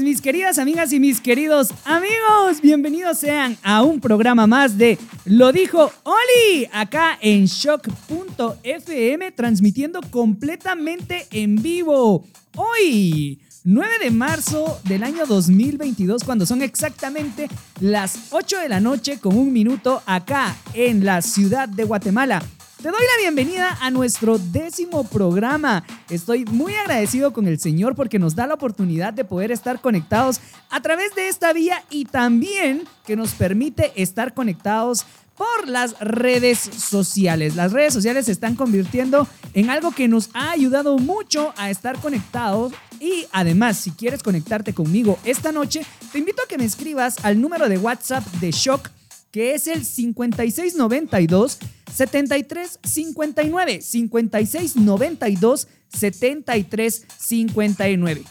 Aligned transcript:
mis 0.00 0.20
queridas 0.22 0.58
amigas 0.58 0.92
y 0.92 1.00
mis 1.00 1.20
queridos 1.20 1.68
amigos. 1.84 2.60
Bienvenidos 2.62 3.18
sean 3.18 3.58
a 3.62 3.82
un 3.82 4.00
programa 4.00 4.46
más 4.46 4.78
de 4.78 4.98
Lo 5.24 5.52
dijo 5.52 5.92
Oli, 6.04 6.68
acá 6.72 7.18
en 7.20 7.44
shock.fm, 7.44 9.32
transmitiendo 9.32 10.00
completamente 10.10 11.26
en 11.30 11.56
vivo. 11.56 12.24
Hoy, 12.56 13.40
9 13.64 13.94
de 14.02 14.10
marzo 14.10 14.80
del 14.84 15.02
año 15.02 15.26
2022, 15.26 16.24
cuando 16.24 16.46
son 16.46 16.62
exactamente 16.62 17.48
las 17.80 18.28
8 18.30 18.60
de 18.60 18.68
la 18.68 18.80
noche 18.80 19.18
con 19.18 19.36
un 19.36 19.52
minuto 19.52 20.02
acá 20.06 20.56
en 20.74 21.04
la 21.04 21.20
ciudad 21.20 21.68
de 21.68 21.84
Guatemala. 21.84 22.42
Te 22.82 22.88
doy 22.88 23.00
la 23.00 23.20
bienvenida 23.20 23.78
a 23.80 23.92
nuestro 23.92 24.38
décimo 24.38 25.04
programa. 25.04 25.84
Estoy 26.10 26.44
muy 26.46 26.74
agradecido 26.74 27.32
con 27.32 27.46
el 27.46 27.60
Señor 27.60 27.94
porque 27.94 28.18
nos 28.18 28.34
da 28.34 28.48
la 28.48 28.54
oportunidad 28.54 29.12
de 29.12 29.24
poder 29.24 29.52
estar 29.52 29.80
conectados 29.80 30.40
a 30.68 30.82
través 30.82 31.14
de 31.14 31.28
esta 31.28 31.52
vía 31.52 31.84
y 31.90 32.06
también 32.06 32.82
que 33.06 33.14
nos 33.14 33.34
permite 33.34 33.92
estar 33.94 34.34
conectados 34.34 35.06
por 35.36 35.68
las 35.68 35.96
redes 36.00 36.58
sociales. 36.58 37.54
Las 37.54 37.70
redes 37.70 37.94
sociales 37.94 38.26
se 38.26 38.32
están 38.32 38.56
convirtiendo 38.56 39.28
en 39.54 39.70
algo 39.70 39.92
que 39.92 40.08
nos 40.08 40.30
ha 40.34 40.50
ayudado 40.50 40.98
mucho 40.98 41.54
a 41.56 41.70
estar 41.70 42.00
conectados 42.00 42.72
y 42.98 43.26
además 43.30 43.76
si 43.76 43.92
quieres 43.92 44.24
conectarte 44.24 44.74
conmigo 44.74 45.20
esta 45.22 45.52
noche, 45.52 45.86
te 46.10 46.18
invito 46.18 46.42
a 46.42 46.48
que 46.48 46.58
me 46.58 46.64
escribas 46.64 47.24
al 47.24 47.40
número 47.40 47.68
de 47.68 47.78
WhatsApp 47.78 48.26
de 48.40 48.50
Shock 48.50 48.90
que 49.32 49.54
es 49.54 49.66
el 49.66 49.84
5692 49.84 51.58
7359 51.92 53.82
5692 53.82 55.66
7359. 55.92 58.22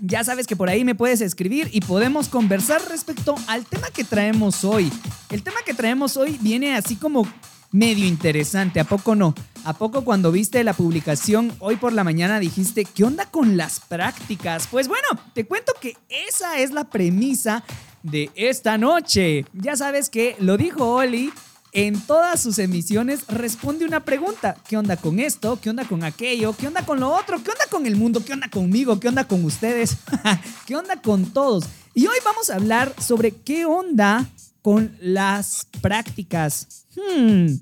Ya 0.00 0.22
sabes 0.22 0.46
que 0.46 0.54
por 0.54 0.68
ahí 0.68 0.84
me 0.84 0.94
puedes 0.94 1.20
escribir 1.20 1.68
y 1.72 1.80
podemos 1.80 2.28
conversar 2.28 2.80
respecto 2.88 3.34
al 3.48 3.66
tema 3.66 3.88
que 3.90 4.04
traemos 4.04 4.62
hoy. 4.64 4.92
El 5.30 5.42
tema 5.42 5.56
que 5.66 5.74
traemos 5.74 6.16
hoy 6.16 6.38
viene 6.40 6.76
así 6.76 6.94
como 6.94 7.26
medio 7.72 8.06
interesante, 8.06 8.78
¿a 8.80 8.84
poco 8.84 9.16
no? 9.16 9.34
¿A 9.64 9.74
poco 9.74 10.04
cuando 10.04 10.30
viste 10.30 10.62
la 10.64 10.72
publicación 10.72 11.52
hoy 11.58 11.76
por 11.76 11.92
la 11.92 12.04
mañana 12.04 12.38
dijiste, 12.38 12.84
¿qué 12.84 13.04
onda 13.04 13.26
con 13.26 13.56
las 13.56 13.80
prácticas? 13.80 14.68
Pues 14.68 14.88
bueno, 14.88 15.08
te 15.34 15.44
cuento 15.44 15.72
que 15.80 15.96
esa 16.28 16.58
es 16.58 16.70
la 16.70 16.84
premisa 16.84 17.64
de 18.02 18.30
esta 18.34 18.78
noche. 18.78 19.44
Ya 19.52 19.76
sabes 19.76 20.10
que 20.10 20.36
lo 20.40 20.56
dijo 20.56 20.94
Oli. 20.94 21.32
En 21.72 22.00
todas 22.00 22.40
sus 22.40 22.58
emisiones 22.58 23.26
responde 23.28 23.84
una 23.84 24.04
pregunta. 24.04 24.56
¿Qué 24.66 24.76
onda 24.76 24.96
con 24.96 25.20
esto? 25.20 25.60
¿Qué 25.60 25.68
onda 25.68 25.84
con 25.84 26.02
aquello? 26.02 26.54
¿Qué 26.54 26.66
onda 26.66 26.84
con 26.84 26.98
lo 26.98 27.10
otro? 27.10 27.42
¿Qué 27.42 27.50
onda 27.50 27.66
con 27.70 27.86
el 27.86 27.94
mundo? 27.96 28.24
¿Qué 28.24 28.32
onda 28.32 28.48
conmigo? 28.48 28.98
¿Qué 28.98 29.08
onda 29.08 29.28
con 29.28 29.44
ustedes? 29.44 29.98
¿Qué 30.66 30.76
onda 30.76 31.00
con 31.02 31.26
todos? 31.26 31.66
Y 31.94 32.06
hoy 32.06 32.16
vamos 32.24 32.48
a 32.48 32.54
hablar 32.54 32.94
sobre 33.00 33.32
qué 33.32 33.66
onda 33.66 34.26
con 34.62 34.96
las 35.00 35.66
prácticas. 35.82 36.86
Hmm. 36.96 37.58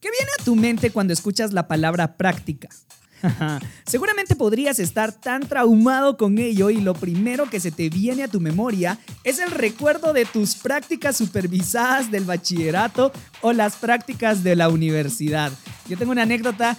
¿Qué 0.00 0.10
viene 0.10 0.30
a 0.38 0.44
tu 0.44 0.56
mente 0.56 0.90
cuando 0.90 1.12
escuchas 1.12 1.52
la 1.52 1.68
palabra 1.68 2.16
práctica? 2.16 2.68
Seguramente 3.86 4.36
podrías 4.36 4.78
estar 4.78 5.12
tan 5.12 5.42
traumado 5.42 6.16
con 6.16 6.38
ello 6.38 6.70
y 6.70 6.80
lo 6.80 6.94
primero 6.94 7.48
que 7.48 7.60
se 7.60 7.70
te 7.70 7.88
viene 7.88 8.24
a 8.24 8.28
tu 8.28 8.40
memoria 8.40 8.98
es 9.22 9.38
el 9.38 9.50
recuerdo 9.50 10.12
de 10.12 10.24
tus 10.24 10.54
prácticas 10.54 11.16
supervisadas 11.16 12.10
del 12.10 12.24
bachillerato 12.24 13.12
o 13.40 13.52
las 13.52 13.76
prácticas 13.76 14.42
de 14.42 14.56
la 14.56 14.68
universidad. 14.68 15.52
Yo 15.88 15.96
tengo 15.96 16.12
una 16.12 16.22
anécdota 16.22 16.76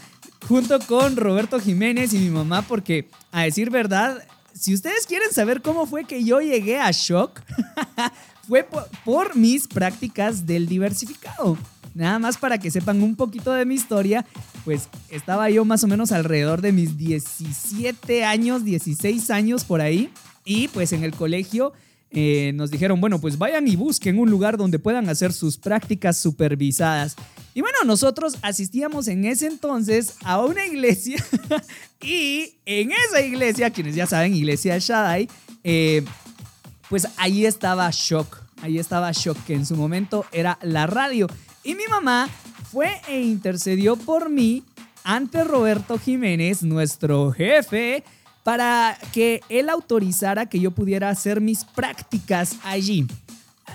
junto 0.48 0.80
con 0.80 1.16
Roberto 1.16 1.60
Jiménez 1.60 2.14
y 2.14 2.20
mi 2.20 2.30
mamá 2.30 2.62
porque, 2.62 3.10
a 3.32 3.44
decir 3.44 3.70
verdad, 3.70 4.24
si 4.54 4.74
ustedes 4.74 5.06
quieren 5.06 5.32
saber 5.32 5.62
cómo 5.62 5.86
fue 5.86 6.06
que 6.06 6.24
yo 6.24 6.40
llegué 6.40 6.80
a 6.80 6.92
Shock, 6.92 7.42
fue 8.48 8.64
por, 8.64 8.88
por 9.04 9.36
mis 9.36 9.68
prácticas 9.68 10.46
del 10.46 10.68
diversificado. 10.68 11.58
Nada 11.96 12.20
más 12.20 12.38
para 12.38 12.60
que 12.60 12.70
sepan 12.70 13.02
un 13.02 13.16
poquito 13.16 13.54
de 13.54 13.66
mi 13.66 13.74
historia, 13.74 14.26
pues 14.66 14.90
estaba 15.10 15.50
yo 15.50 15.64
más 15.64 15.84
o 15.86 15.88
menos 15.88 16.12
alrededor 16.12 16.62
de 16.62 16.74
mis 16.74 16.98
17 16.98 18.26
años, 18.26 18.66
16 18.66 19.32
años 19.32 19.64
por 19.64 19.80
ahí. 19.80 20.12
Y 20.44 20.68
pues 20.68 20.92
en 20.92 21.06
el 21.06 21.14
colegio 21.14 21.72
eh, 22.12 22.52
nos 22.54 22.70
dijeron, 22.70 23.00
bueno, 23.00 23.20
pues 23.20 23.38
vayan 23.38 23.66
y 23.68 23.78
busquen 23.78 24.20
un 24.20 24.30
lugar 24.30 24.58
donde 24.58 24.78
puedan 24.78 25.08
hacer 25.10 25.32
sus 25.32 25.58
prácticas 25.58 26.18
supervisadas. 26.18 27.16
Y 27.54 27.62
bueno, 27.62 27.78
nosotros 27.86 28.38
asistíamos 28.42 29.08
en 29.08 29.24
ese 29.24 29.48
entonces 29.48 30.16
a 30.26 30.44
una 30.44 30.66
iglesia 30.66 31.24
y 32.02 32.56
en 32.66 32.92
esa 32.92 33.22
iglesia, 33.22 33.70
quienes 33.70 33.96
ya 33.96 34.06
saben, 34.06 34.36
iglesia 34.36 34.78
Shaddai, 34.78 35.30
eh, 35.64 36.04
pues 36.90 37.08
ahí 37.16 37.46
estaba 37.46 37.90
Shock. 37.92 38.44
Ahí 38.62 38.80
estaba 38.80 39.12
Shock, 39.14 39.38
que 39.46 39.54
en 39.54 39.66
su 39.66 39.76
momento 39.76 40.26
era 40.32 40.60
la 40.62 40.88
radio. 40.88 41.28
Y 41.66 41.74
mi 41.74 41.88
mamá 41.90 42.30
fue 42.72 43.02
e 43.08 43.22
intercedió 43.22 43.96
por 43.96 44.30
mí 44.30 44.64
ante 45.04 45.44
Roberto 45.44 45.98
Jiménez, 45.98 46.62
nuestro 46.62 47.32
jefe, 47.32 48.04
para 48.44 48.96
que 49.12 49.42
él 49.50 49.70
autorizara 49.70 50.46
que 50.46 50.60
yo 50.60 50.70
pudiera 50.70 51.10
hacer 51.10 51.42
mis 51.42 51.66
prácticas 51.66 52.58
allí. 52.64 53.08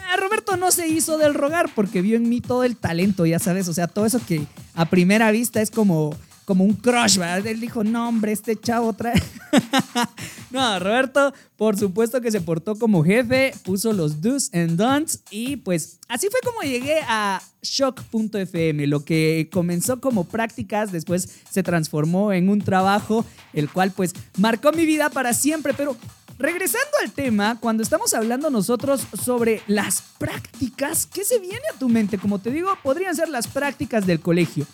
A 0.09 0.17
Roberto 0.17 0.56
no 0.56 0.71
se 0.71 0.87
hizo 0.87 1.19
del 1.19 1.34
rogar 1.34 1.69
porque 1.75 2.01
vio 2.01 2.17
en 2.17 2.28
mí 2.28 2.41
todo 2.41 2.62
el 2.62 2.77
talento, 2.77 3.27
ya 3.27 3.41
sabes, 3.41 3.67
o 3.67 3.75
sea, 3.75 3.89
todo 3.89 4.07
eso 4.07 4.21
que 4.25 4.47
a 4.75 4.84
primera 4.84 5.33
vista 5.33 5.61
es 5.61 5.72
como, 5.72 6.15
como 6.50 6.65
un 6.65 6.72
crush, 6.72 7.16
¿verdad? 7.16 7.47
Él 7.47 7.61
dijo, 7.61 7.84
no, 7.84 8.09
hombre, 8.09 8.33
este 8.33 8.56
chavo 8.56 8.93
trae... 8.93 9.22
no, 10.50 10.81
Roberto, 10.81 11.33
por 11.56 11.78
supuesto 11.78 12.21
que 12.21 12.33
se 12.33 12.41
portó 12.41 12.75
como 12.75 13.05
jefe, 13.05 13.55
puso 13.62 13.93
los 13.93 14.21
do's 14.21 14.50
and 14.53 14.77
don'ts 14.77 15.21
y 15.31 15.59
pues 15.59 16.00
así 16.09 16.27
fue 16.28 16.41
como 16.44 16.62
llegué 16.62 17.03
a 17.06 17.41
shock.fm. 17.62 18.84
Lo 18.89 19.05
que 19.05 19.49
comenzó 19.53 20.00
como 20.00 20.25
prácticas, 20.25 20.91
después 20.91 21.28
se 21.49 21.62
transformó 21.62 22.33
en 22.33 22.49
un 22.49 22.62
trabajo, 22.62 23.25
el 23.53 23.71
cual 23.71 23.93
pues 23.93 24.12
marcó 24.37 24.72
mi 24.72 24.84
vida 24.87 25.09
para 25.09 25.34
siempre, 25.34 25.72
pero... 25.72 25.97
Regresando 26.37 26.89
al 27.03 27.12
tema, 27.12 27.60
cuando 27.60 27.83
estamos 27.83 28.15
hablando 28.15 28.49
nosotros 28.49 29.06
sobre 29.22 29.60
las 29.66 30.03
prácticas, 30.16 31.05
¿qué 31.05 31.22
se 31.22 31.39
viene 31.39 31.60
a 31.71 31.78
tu 31.78 31.91
mente? 31.91 32.16
Como 32.16 32.39
te 32.39 32.50
digo, 32.50 32.71
podrían 32.83 33.15
ser 33.15 33.28
las 33.28 33.47
prácticas 33.47 34.06
del 34.06 34.21
colegio. 34.21 34.66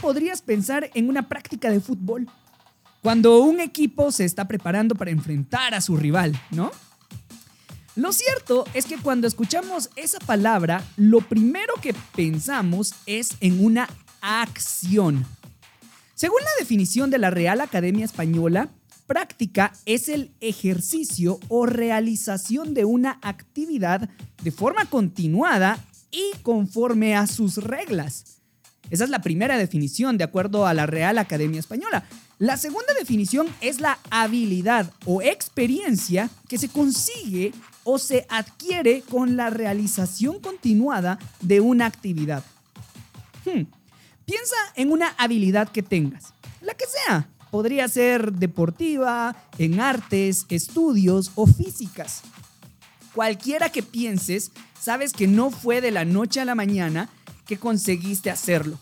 Podrías 0.00 0.42
pensar 0.42 0.90
en 0.94 1.08
una 1.08 1.28
práctica 1.28 1.70
de 1.70 1.80
fútbol. 1.80 2.28
Cuando 3.02 3.40
un 3.40 3.60
equipo 3.60 4.10
se 4.12 4.24
está 4.24 4.46
preparando 4.46 4.94
para 4.94 5.10
enfrentar 5.10 5.74
a 5.74 5.80
su 5.80 5.96
rival, 5.96 6.40
¿no? 6.50 6.70
Lo 7.94 8.12
cierto 8.12 8.64
es 8.74 8.86
que 8.86 8.96
cuando 8.96 9.26
escuchamos 9.26 9.90
esa 9.96 10.20
palabra, 10.20 10.84
lo 10.96 11.20
primero 11.20 11.74
que 11.82 11.94
pensamos 12.14 12.94
es 13.06 13.30
en 13.40 13.64
una 13.64 13.88
acción. 14.20 15.26
Según 16.14 16.40
la 16.42 16.50
definición 16.60 17.10
de 17.10 17.18
la 17.18 17.30
Real 17.30 17.60
Academia 17.60 18.04
Española, 18.04 18.68
práctica 19.08 19.72
es 19.84 20.08
el 20.08 20.30
ejercicio 20.40 21.40
o 21.48 21.66
realización 21.66 22.72
de 22.72 22.84
una 22.84 23.18
actividad 23.20 24.08
de 24.42 24.50
forma 24.52 24.86
continuada 24.86 25.84
y 26.10 26.36
conforme 26.42 27.16
a 27.16 27.26
sus 27.26 27.56
reglas. 27.56 28.37
Esa 28.90 29.04
es 29.04 29.10
la 29.10 29.20
primera 29.20 29.58
definición 29.58 30.16
de 30.18 30.24
acuerdo 30.24 30.66
a 30.66 30.74
la 30.74 30.86
Real 30.86 31.18
Academia 31.18 31.60
Española. 31.60 32.04
La 32.38 32.56
segunda 32.56 32.94
definición 32.94 33.48
es 33.60 33.80
la 33.80 33.98
habilidad 34.10 34.92
o 35.04 35.22
experiencia 35.22 36.30
que 36.48 36.58
se 36.58 36.68
consigue 36.68 37.52
o 37.84 37.98
se 37.98 38.26
adquiere 38.28 39.02
con 39.02 39.36
la 39.36 39.50
realización 39.50 40.40
continuada 40.40 41.18
de 41.40 41.60
una 41.60 41.86
actividad. 41.86 42.44
Hmm. 43.44 43.62
Piensa 44.24 44.56
en 44.76 44.92
una 44.92 45.08
habilidad 45.18 45.68
que 45.68 45.82
tengas, 45.82 46.34
la 46.60 46.74
que 46.74 46.84
sea. 46.86 47.28
Podría 47.50 47.88
ser 47.88 48.32
deportiva, 48.32 49.34
en 49.56 49.80
artes, 49.80 50.44
estudios 50.50 51.32
o 51.34 51.46
físicas. 51.46 52.22
Cualquiera 53.14 53.70
que 53.70 53.82
pienses, 53.82 54.52
sabes 54.78 55.14
que 55.14 55.26
no 55.26 55.50
fue 55.50 55.80
de 55.80 55.90
la 55.90 56.04
noche 56.04 56.40
a 56.40 56.44
la 56.44 56.54
mañana 56.54 57.08
que 57.48 57.58
conseguiste 57.58 58.30
hacerlo. 58.30 58.78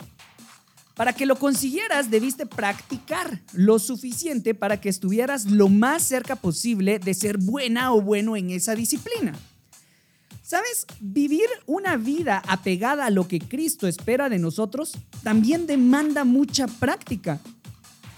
Para 0.94 1.12
que 1.12 1.24
lo 1.24 1.36
consiguieras 1.36 2.10
debiste 2.10 2.46
practicar 2.46 3.40
lo 3.52 3.78
suficiente 3.78 4.54
para 4.54 4.80
que 4.80 4.88
estuvieras 4.88 5.46
lo 5.46 5.68
más 5.68 6.02
cerca 6.02 6.36
posible 6.36 6.98
de 6.98 7.14
ser 7.14 7.38
buena 7.38 7.94
o 7.94 8.02
bueno 8.02 8.36
en 8.36 8.50
esa 8.50 8.74
disciplina. 8.74 9.32
¿Sabes? 10.42 10.86
Vivir 11.00 11.48
una 11.66 11.96
vida 11.96 12.42
apegada 12.46 13.06
a 13.06 13.10
lo 13.10 13.28
que 13.28 13.40
Cristo 13.40 13.86
espera 13.86 14.28
de 14.28 14.38
nosotros 14.38 14.96
también 15.22 15.66
demanda 15.66 16.24
mucha 16.24 16.66
práctica. 16.66 17.40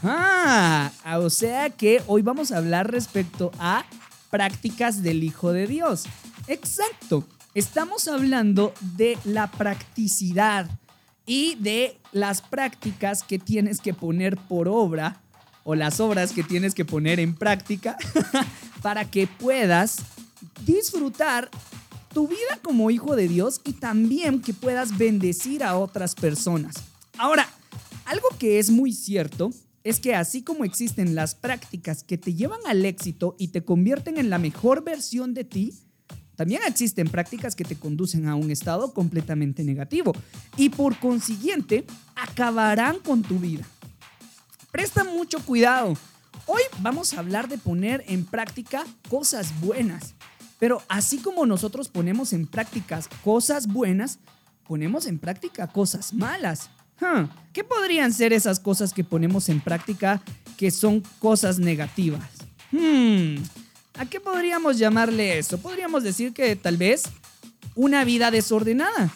Ah, 0.02 0.92
o 1.20 1.30
sea 1.30 1.70
que 1.70 2.02
hoy 2.06 2.22
vamos 2.22 2.52
a 2.52 2.58
hablar 2.58 2.90
respecto 2.90 3.50
a 3.58 3.84
prácticas 4.30 5.02
del 5.02 5.24
Hijo 5.24 5.52
de 5.52 5.66
Dios. 5.66 6.04
Exacto, 6.46 7.26
estamos 7.58 8.06
hablando 8.06 8.72
de 8.96 9.18
la 9.24 9.50
practicidad 9.50 10.70
y 11.26 11.56
de 11.56 11.98
las 12.12 12.40
prácticas 12.40 13.24
que 13.24 13.38
tienes 13.38 13.80
que 13.80 13.92
poner 13.92 14.36
por 14.36 14.68
obra 14.68 15.20
o 15.64 15.74
las 15.74 15.98
obras 15.98 16.32
que 16.32 16.44
tienes 16.44 16.72
que 16.72 16.84
poner 16.84 17.18
en 17.18 17.34
práctica 17.34 17.96
para 18.82 19.10
que 19.10 19.26
puedas 19.26 19.96
disfrutar 20.64 21.50
tu 22.14 22.28
vida 22.28 22.60
como 22.62 22.90
hijo 22.90 23.16
de 23.16 23.26
Dios 23.26 23.60
y 23.64 23.72
también 23.72 24.40
que 24.40 24.54
puedas 24.54 24.96
bendecir 24.96 25.64
a 25.64 25.76
otras 25.76 26.14
personas. 26.14 26.76
Ahora, 27.18 27.48
algo 28.04 28.28
que 28.38 28.60
es 28.60 28.70
muy 28.70 28.92
cierto 28.92 29.50
es 29.82 29.98
que 29.98 30.14
así 30.14 30.42
como 30.42 30.64
existen 30.64 31.16
las 31.16 31.34
prácticas 31.34 32.04
que 32.04 32.18
te 32.18 32.34
llevan 32.34 32.60
al 32.66 32.84
éxito 32.84 33.34
y 33.36 33.48
te 33.48 33.64
convierten 33.64 34.16
en 34.16 34.30
la 34.30 34.38
mejor 34.38 34.84
versión 34.84 35.34
de 35.34 35.44
ti, 35.44 35.74
también 36.38 36.62
existen 36.68 37.08
prácticas 37.08 37.56
que 37.56 37.64
te 37.64 37.74
conducen 37.74 38.28
a 38.28 38.36
un 38.36 38.52
estado 38.52 38.94
completamente 38.94 39.64
negativo 39.64 40.12
y 40.56 40.68
por 40.68 40.96
consiguiente 41.00 41.84
acabarán 42.14 43.00
con 43.00 43.22
tu 43.22 43.40
vida. 43.40 43.64
Presta 44.70 45.02
mucho 45.02 45.44
cuidado. 45.44 45.94
Hoy 46.46 46.62
vamos 46.78 47.12
a 47.12 47.18
hablar 47.18 47.48
de 47.48 47.58
poner 47.58 48.04
en 48.06 48.24
práctica 48.24 48.86
cosas 49.10 49.60
buenas. 49.60 50.14
Pero 50.60 50.80
así 50.88 51.18
como 51.18 51.44
nosotros 51.44 51.88
ponemos 51.88 52.32
en 52.32 52.46
prácticas 52.46 53.08
cosas 53.24 53.66
buenas, 53.66 54.20
ponemos 54.64 55.06
en 55.06 55.18
práctica 55.18 55.66
cosas 55.66 56.14
malas. 56.14 56.70
¿Qué 57.52 57.64
podrían 57.64 58.12
ser 58.12 58.32
esas 58.32 58.60
cosas 58.60 58.92
que 58.92 59.02
ponemos 59.02 59.48
en 59.48 59.60
práctica 59.60 60.22
que 60.56 60.70
son 60.70 61.02
cosas 61.18 61.58
negativas? 61.58 62.30
Hmm, 62.70 63.38
¿A 63.98 64.06
qué 64.06 64.20
podríamos 64.20 64.78
llamarle 64.78 65.38
eso? 65.38 65.58
Podríamos 65.58 66.04
decir 66.04 66.32
que 66.32 66.54
tal 66.54 66.76
vez 66.76 67.02
una 67.74 68.04
vida 68.04 68.30
desordenada. 68.30 69.10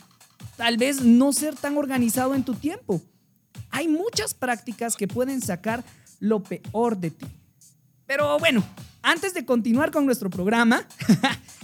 Tal 0.57 0.77
vez 0.77 1.03
no 1.03 1.33
ser 1.33 1.55
tan 1.55 1.79
organizado 1.79 2.35
en 2.35 2.43
tu 2.43 2.55
tiempo. 2.55 3.01
Hay 3.71 3.87
muchas 3.87 4.35
prácticas 4.35 4.97
que 4.97 5.07
pueden 5.07 5.41
sacar 5.41 5.85
lo 6.19 6.43
peor 6.43 6.97
de 6.97 7.13
ti. 7.13 7.27
Pero 8.07 8.39
bueno, 8.41 8.65
antes 9.03 9.35
de 9.35 9.45
continuar 9.45 9.93
con 9.93 10.05
nuestro 10.05 10.31
programa, 10.31 10.85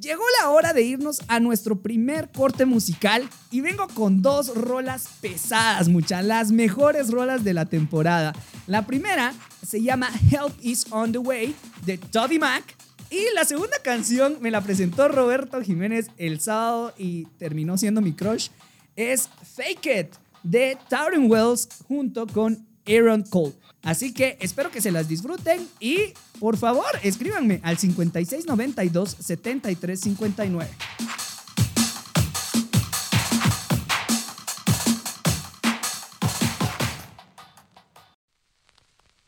Llegó 0.00 0.22
la 0.40 0.48
hora 0.48 0.72
de 0.72 0.82
irnos 0.82 1.20
a 1.28 1.40
nuestro 1.40 1.82
primer 1.82 2.30
corte 2.30 2.64
musical 2.64 3.28
y 3.50 3.60
vengo 3.60 3.86
con 3.88 4.22
dos 4.22 4.54
rolas 4.54 5.08
pesadas, 5.20 5.88
muchas, 5.88 6.24
las 6.24 6.52
mejores 6.52 7.10
rolas 7.10 7.44
de 7.44 7.52
la 7.52 7.66
temporada. 7.66 8.32
La 8.66 8.86
primera 8.86 9.34
se 9.66 9.82
llama 9.82 10.08
Help 10.30 10.54
is 10.62 10.86
on 10.90 11.12
the 11.12 11.18
Way 11.18 11.54
de 11.84 11.98
Toby 11.98 12.38
Mac 12.38 12.74
y 13.10 13.26
la 13.34 13.44
segunda 13.44 13.76
canción 13.82 14.38
me 14.40 14.50
la 14.50 14.62
presentó 14.62 15.08
Roberto 15.08 15.60
Jiménez 15.60 16.06
el 16.16 16.40
sábado 16.40 16.94
y 16.96 17.26
terminó 17.38 17.76
siendo 17.76 18.00
mi 18.00 18.14
crush. 18.14 18.48
Es 18.96 19.28
Fake 19.54 19.86
It 19.86 20.14
de 20.42 20.78
Tauren 20.88 21.30
Wells 21.30 21.68
junto 21.86 22.26
con 22.26 22.66
Aaron 22.86 23.22
Cole. 23.24 23.52
Así 23.82 24.12
que 24.12 24.36
espero 24.40 24.70
que 24.70 24.80
se 24.80 24.90
las 24.90 25.08
disfruten 25.08 25.66
y 25.80 26.12
por 26.38 26.56
favor 26.56 26.86
escríbanme 27.02 27.60
al 27.62 27.78
5692 27.78 29.16
7359. 29.18 30.68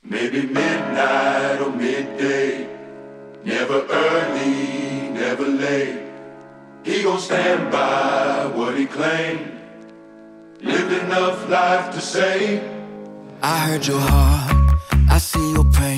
Maybe 0.02 0.43
midnight 0.43 1.60
or 1.60 1.70
midday, 1.70 2.69
never 3.44 3.87
early, 3.88 5.08
never 5.10 5.46
late. 5.49 6.02
He 6.84 7.02
gon' 7.02 7.19
stand 7.19 7.70
by 7.70 8.46
what 8.54 8.76
he 8.76 8.87
claimed, 8.87 9.50
lived 10.60 10.93
enough 10.93 11.49
life 11.49 11.90
to 11.94 12.00
say. 12.00 12.81
I 13.44 13.59
heard 13.59 13.85
your 13.89 13.99
heart, 13.99 14.79
I 15.11 15.19
see 15.19 15.53
your 15.53 15.65
pain. 15.65 15.92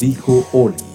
Dijo 0.00 0.44
Oli. 0.52 0.89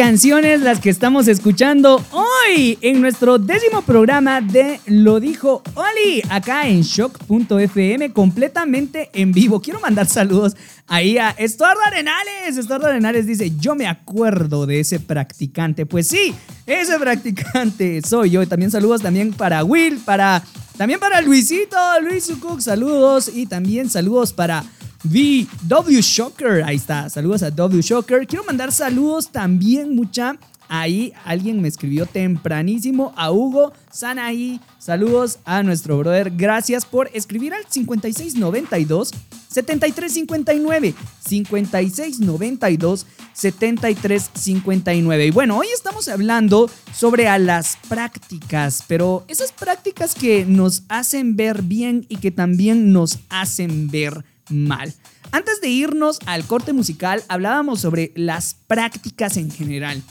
Canciones 0.00 0.62
las 0.62 0.80
que 0.80 0.88
estamos 0.88 1.28
escuchando 1.28 2.02
hoy 2.10 2.78
en 2.80 3.02
nuestro 3.02 3.38
décimo 3.38 3.82
programa 3.82 4.40
de 4.40 4.80
Lo 4.86 5.20
dijo 5.20 5.62
Oli, 5.74 6.22
acá 6.30 6.66
en 6.66 6.80
shock.fm, 6.80 8.10
completamente 8.14 9.10
en 9.12 9.30
vivo. 9.30 9.60
Quiero 9.60 9.78
mandar 9.78 10.06
saludos 10.06 10.56
ahí 10.86 11.18
a 11.18 11.28
Estuardo 11.32 11.82
Arenales. 11.82 12.56
Estuardo 12.56 12.86
Arenales 12.86 13.26
dice, 13.26 13.52
yo 13.58 13.74
me 13.74 13.88
acuerdo 13.88 14.64
de 14.64 14.80
ese 14.80 15.00
practicante. 15.00 15.84
Pues 15.84 16.08
sí, 16.08 16.34
ese 16.64 16.98
practicante 16.98 18.00
soy 18.00 18.30
yo. 18.30 18.42
Y 18.42 18.46
también 18.46 18.70
saludos 18.70 19.02
también 19.02 19.34
para 19.34 19.64
Will, 19.64 19.98
para... 19.98 20.42
También 20.78 20.98
para 20.98 21.20
Luisito, 21.20 21.76
Luis 22.00 22.24
Sukuk, 22.24 22.60
saludos. 22.60 23.30
Y 23.34 23.44
también 23.44 23.90
saludos 23.90 24.32
para 24.32 24.64
W 25.02 26.02
Shocker, 26.02 26.62
ahí 26.64 26.76
está. 26.76 27.08
Saludos 27.08 27.42
a 27.42 27.50
W 27.50 27.82
Shocker. 27.82 28.26
Quiero 28.26 28.44
mandar 28.44 28.70
saludos 28.70 29.30
también, 29.30 29.94
mucha. 29.94 30.36
Ahí 30.68 31.12
alguien 31.24 31.60
me 31.60 31.68
escribió 31.68 32.06
tempranísimo 32.06 33.12
a 33.16 33.32
Hugo 33.32 33.72
Sanaí. 33.90 34.60
Saludos 34.78 35.40
a 35.44 35.64
nuestro 35.64 35.98
brother. 35.98 36.30
Gracias 36.36 36.84
por 36.84 37.10
escribir 37.12 37.54
al 37.54 37.64
5692 37.68 39.10
7359. 39.48 40.94
5692 41.26 43.06
7359. 43.32 45.26
Y 45.26 45.30
bueno, 45.32 45.58
hoy 45.58 45.66
estamos 45.74 46.06
hablando 46.06 46.70
sobre 46.94 47.26
a 47.26 47.38
las 47.38 47.76
prácticas, 47.88 48.84
pero 48.86 49.24
esas 49.26 49.50
prácticas 49.50 50.14
que 50.14 50.44
nos 50.44 50.84
hacen 50.88 51.34
ver 51.34 51.62
bien 51.62 52.06
y 52.08 52.18
que 52.18 52.30
también 52.30 52.92
nos 52.92 53.18
hacen 53.28 53.88
ver 53.88 54.24
mal. 54.50 54.94
Antes 55.32 55.60
de 55.60 55.68
irnos 55.68 56.18
al 56.26 56.44
corte 56.44 56.72
musical, 56.72 57.22
hablábamos 57.28 57.80
sobre 57.80 58.12
las 58.16 58.56
prácticas 58.66 59.36
en 59.36 59.50
general. 59.50 60.02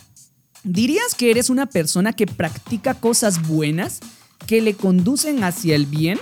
¿Dirías 0.64 1.16
que 1.16 1.32
eres 1.32 1.50
una 1.50 1.68
persona 1.68 2.14
que 2.14 2.26
practica 2.26 2.94
cosas 2.94 3.48
buenas 3.48 4.00
que 4.46 4.62
le 4.62 4.74
conducen 4.74 5.44
hacia 5.44 5.76
el 5.76 5.86
bien? 5.86 6.20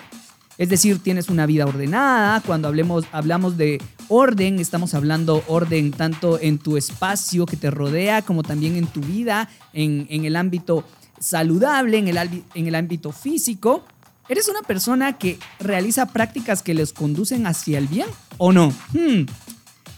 Es 0.58 0.70
decir, 0.70 1.00
tienes 1.00 1.30
una 1.30 1.46
vida 1.46 1.66
ordenada. 1.66 2.42
Cuando 2.42 2.68
hablemos, 2.68 3.06
hablamos 3.12 3.58
de 3.58 3.80
orden, 4.08 4.60
estamos 4.60 4.94
hablando 4.94 5.44
orden 5.48 5.92
tanto 5.92 6.40
en 6.40 6.58
tu 6.58 6.78
espacio 6.78 7.46
que 7.46 7.58
te 7.58 7.70
rodea 7.70 8.24
como 8.24 8.44
también 8.44 8.76
en 8.76 8.88
tu 8.88 9.02
vida, 9.02 9.50
en, 9.74 10.08
el 10.10 10.36
ámbito 10.36 10.84
saludable, 11.20 12.00
en 12.00 12.08
el, 12.08 12.18
en 12.54 12.68
el 12.68 12.76
ámbito 12.76 13.12
físico. 13.12 13.86
¿Eres 14.30 14.50
una 14.50 14.62
persona 14.62 15.18
que 15.18 15.40
realiza 15.60 16.08
prácticas 16.08 16.62
que 16.62 16.74
les 16.74 16.92
conducen 16.92 17.48
hacia 17.48 17.78
el 17.78 17.88
bien 17.88 18.08
o 18.38 18.52
no? 18.52 18.74
Hmm. 18.94 19.26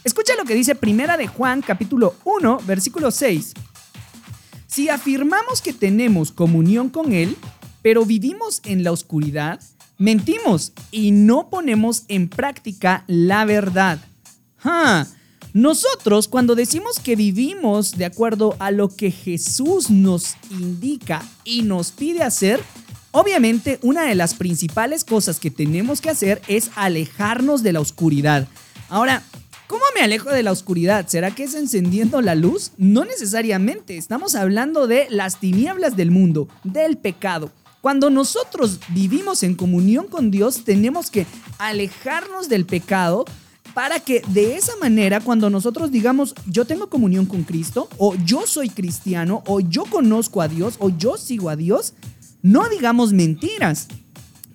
Escucha 0.03 0.36
lo 0.36 0.45
que 0.45 0.53
dice 0.53 0.75
Primera 0.75 1.17
de 1.17 1.27
Juan, 1.27 1.62
capítulo 1.62 2.15
1, 2.25 2.59
versículo 2.65 3.09
6. 3.09 3.53
Si 4.67 4.88
afirmamos 4.88 5.62
que 5.62 5.74
tenemos 5.74 6.31
comunión 6.31 6.89
con 6.89 7.12
Él, 7.12 7.36
pero 7.81 8.05
vivimos 8.05 8.62
en 8.65 8.83
la 8.83 8.91
oscuridad, 8.91 9.59
mentimos 9.98 10.74
y 10.91 11.09
no 11.12 11.50
ponemos 11.50 12.03
en 12.07 12.29
práctica 12.29 13.03
la 13.07 13.45
verdad. 13.45 14.00
Ah, 14.63 15.07
Nosotros 15.53 16.27
cuando 16.27 16.53
decimos 16.53 17.00
que 17.00 17.15
vivimos 17.15 17.98
de 17.98 18.05
acuerdo 18.05 18.55
a 18.59 18.69
lo 18.69 18.89
que 18.95 19.09
Jesús 19.09 19.89
nos 19.89 20.36
indica 20.51 21.27
y 21.43 21.63
nos 21.63 21.91
pide 21.91 22.21
hacer, 22.21 22.62
obviamente 23.11 23.79
una 23.81 24.03
de 24.03 24.15
las 24.15 24.33
principales 24.33 25.03
cosas 25.03 25.39
que 25.39 25.51
tenemos 25.51 26.01
que 26.01 26.09
hacer 26.09 26.41
es 26.47 26.71
alejarnos 26.75 27.63
de 27.63 27.73
la 27.73 27.79
oscuridad. 27.81 28.47
Ahora, 28.89 29.23
¿Cómo 29.67 29.83
me 29.93 30.01
alejo 30.01 30.31
de 30.31 30.41
la 30.41 30.51
oscuridad? 30.51 31.07
¿Será 31.07 31.29
que 31.29 31.43
es 31.43 31.53
encendiendo 31.53 32.23
la 32.23 32.33
luz? 32.33 32.71
No 32.77 33.05
necesariamente, 33.05 33.97
estamos 33.97 34.33
hablando 34.33 34.87
de 34.87 35.05
las 35.11 35.39
tinieblas 35.39 35.95
del 35.95 36.09
mundo, 36.09 36.47
del 36.63 36.97
pecado. 36.97 37.51
Cuando 37.79 38.09
nosotros 38.09 38.79
vivimos 38.89 39.43
en 39.43 39.53
comunión 39.53 40.07
con 40.07 40.31
Dios, 40.31 40.63
tenemos 40.63 41.11
que 41.11 41.27
alejarnos 41.59 42.49
del 42.49 42.65
pecado 42.65 43.25
para 43.75 43.99
que 43.99 44.23
de 44.29 44.55
esa 44.55 44.75
manera 44.77 45.21
cuando 45.21 45.49
nosotros 45.49 45.91
digamos 45.91 46.33
yo 46.47 46.65
tengo 46.65 46.89
comunión 46.89 47.25
con 47.25 47.43
Cristo 47.43 47.87
o 47.97 48.15
yo 48.25 48.47
soy 48.47 48.69
cristiano 48.69 49.43
o 49.45 49.59
yo 49.59 49.85
conozco 49.85 50.41
a 50.41 50.47
Dios 50.47 50.77
o 50.79 50.89
yo 50.89 51.15
sigo 51.17 51.47
a 51.49 51.55
Dios, 51.55 51.93
no 52.41 52.69
digamos 52.69 53.13
mentiras. 53.13 53.88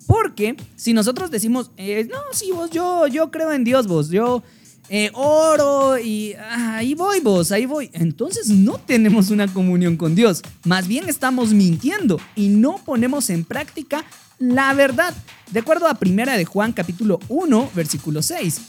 Porque 0.07 0.55
si 0.75 0.93
nosotros 0.93 1.31
decimos, 1.31 1.71
eh, 1.77 2.07
no, 2.09 2.17
sí, 2.31 2.51
vos, 2.51 2.69
yo, 2.69 3.07
yo 3.07 3.31
creo 3.31 3.51
en 3.51 3.63
Dios, 3.63 3.87
vos, 3.87 4.09
yo, 4.09 4.43
eh, 4.89 5.09
oro 5.13 5.97
y 5.97 6.33
ah, 6.33 6.77
ahí 6.77 6.93
voy 6.93 7.19
vos, 7.19 7.51
ahí 7.51 7.65
voy. 7.65 7.89
Entonces 7.93 8.49
no 8.49 8.77
tenemos 8.77 9.31
una 9.31 9.47
comunión 9.51 9.97
con 9.97 10.13
Dios. 10.13 10.43
Más 10.63 10.87
bien 10.87 11.09
estamos 11.09 11.53
mintiendo 11.53 12.19
y 12.35 12.49
no 12.49 12.77
ponemos 12.85 13.29
en 13.29 13.43
práctica 13.45 14.05
la 14.37 14.73
verdad. 14.73 15.13
De 15.51 15.59
acuerdo 15.59 15.87
a 15.87 15.95
Primera 15.95 16.37
de 16.37 16.45
Juan 16.45 16.71
capítulo 16.71 17.19
1, 17.29 17.71
versículo 17.73 18.21
6. 18.21 18.61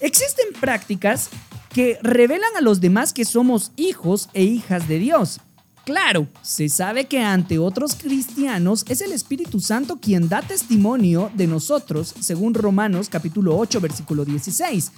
Existen 0.00 0.46
prácticas 0.58 1.28
que 1.74 1.98
revelan 2.02 2.56
a 2.56 2.62
los 2.62 2.80
demás 2.80 3.12
que 3.12 3.24
somos 3.24 3.72
hijos 3.76 4.30
e 4.32 4.44
hijas 4.44 4.88
de 4.88 4.98
Dios. 4.98 5.40
Claro, 5.88 6.28
se 6.42 6.68
sabe 6.68 7.06
que 7.06 7.20
ante 7.20 7.58
otros 7.58 7.94
cristianos 7.94 8.84
es 8.90 9.00
el 9.00 9.10
Espíritu 9.10 9.58
Santo 9.58 10.00
quien 10.00 10.28
da 10.28 10.42
testimonio 10.42 11.30
de 11.34 11.46
nosotros, 11.46 12.14
según 12.20 12.52
Romanos 12.52 13.08
capítulo 13.08 13.56
8, 13.56 13.80
versículo 13.80 14.26
16. 14.26 14.92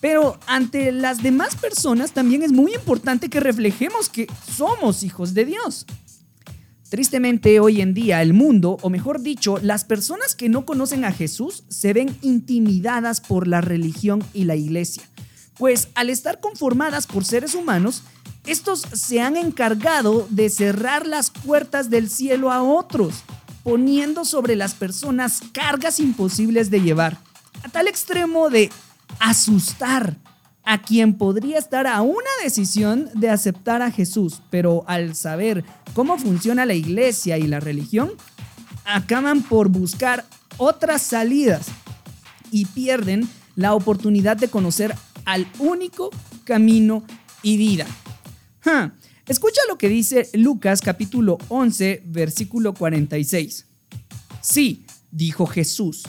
Pero 0.00 0.38
ante 0.46 0.92
las 0.92 1.20
demás 1.20 1.56
personas 1.56 2.12
también 2.12 2.44
es 2.44 2.52
muy 2.52 2.74
importante 2.74 3.28
que 3.28 3.40
reflejemos 3.40 4.08
que 4.08 4.28
somos 4.56 5.02
hijos 5.02 5.34
de 5.34 5.46
Dios. 5.46 5.84
Tristemente 6.90 7.58
hoy 7.58 7.80
en 7.80 7.92
día 7.92 8.22
el 8.22 8.32
mundo, 8.32 8.78
o 8.82 8.88
mejor 8.88 9.22
dicho, 9.22 9.58
las 9.60 9.84
personas 9.84 10.36
que 10.36 10.48
no 10.48 10.64
conocen 10.64 11.04
a 11.04 11.10
Jesús 11.10 11.64
se 11.70 11.92
ven 11.92 12.16
intimidadas 12.22 13.20
por 13.20 13.48
la 13.48 13.62
religión 13.62 14.22
y 14.32 14.44
la 14.44 14.54
iglesia. 14.54 15.02
Pues 15.58 15.88
al 15.96 16.08
estar 16.08 16.38
conformadas 16.38 17.08
por 17.08 17.24
seres 17.24 17.56
humanos, 17.56 18.04
estos 18.46 18.80
se 18.80 19.20
han 19.20 19.36
encargado 19.36 20.26
de 20.30 20.50
cerrar 20.50 21.06
las 21.06 21.30
puertas 21.30 21.90
del 21.90 22.08
cielo 22.08 22.52
a 22.52 22.62
otros, 22.62 23.22
poniendo 23.62 24.24
sobre 24.24 24.56
las 24.56 24.74
personas 24.74 25.40
cargas 25.52 25.98
imposibles 25.98 26.70
de 26.70 26.80
llevar, 26.80 27.18
a 27.62 27.68
tal 27.68 27.88
extremo 27.88 28.48
de 28.48 28.70
asustar 29.18 30.16
a 30.64 30.82
quien 30.82 31.14
podría 31.14 31.58
estar 31.58 31.86
a 31.86 32.02
una 32.02 32.30
decisión 32.42 33.08
de 33.14 33.30
aceptar 33.30 33.82
a 33.82 33.90
Jesús, 33.90 34.42
pero 34.50 34.84
al 34.88 35.14
saber 35.14 35.64
cómo 35.94 36.18
funciona 36.18 36.66
la 36.66 36.74
iglesia 36.74 37.38
y 37.38 37.46
la 37.46 37.60
religión, 37.60 38.10
acaban 38.84 39.42
por 39.42 39.68
buscar 39.68 40.24
otras 40.58 41.02
salidas 41.02 41.66
y 42.50 42.66
pierden 42.66 43.28
la 43.54 43.74
oportunidad 43.74 44.36
de 44.36 44.48
conocer 44.48 44.94
al 45.24 45.46
único 45.58 46.10
camino 46.44 47.04
y 47.42 47.56
vida. 47.56 47.86
Escucha 49.26 49.60
lo 49.68 49.78
que 49.78 49.88
dice 49.88 50.28
Lucas 50.34 50.80
capítulo 50.80 51.38
11, 51.48 52.02
versículo 52.06 52.74
46. 52.74 53.66
Sí, 54.40 54.86
dijo 55.10 55.46
Jesús, 55.46 56.04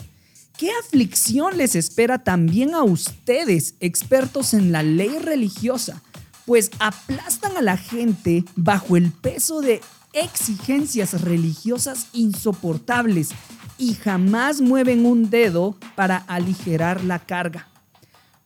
¿qué 0.56 0.70
aflicción 0.84 1.56
les 1.56 1.74
espera 1.74 2.22
también 2.22 2.74
a 2.74 2.84
ustedes, 2.84 3.74
expertos 3.80 4.54
en 4.54 4.72
la 4.72 4.82
ley 4.82 5.18
religiosa? 5.18 6.02
Pues 6.46 6.70
aplastan 6.78 7.56
a 7.56 7.62
la 7.62 7.76
gente 7.76 8.44
bajo 8.54 8.96
el 8.96 9.10
peso 9.10 9.60
de 9.60 9.80
exigencias 10.12 11.20
religiosas 11.20 12.06
insoportables 12.12 13.30
y 13.78 13.94
jamás 13.94 14.60
mueven 14.60 15.06
un 15.06 15.30
dedo 15.30 15.76
para 15.94 16.16
aligerar 16.16 17.04
la 17.04 17.18
carga. 17.18 17.68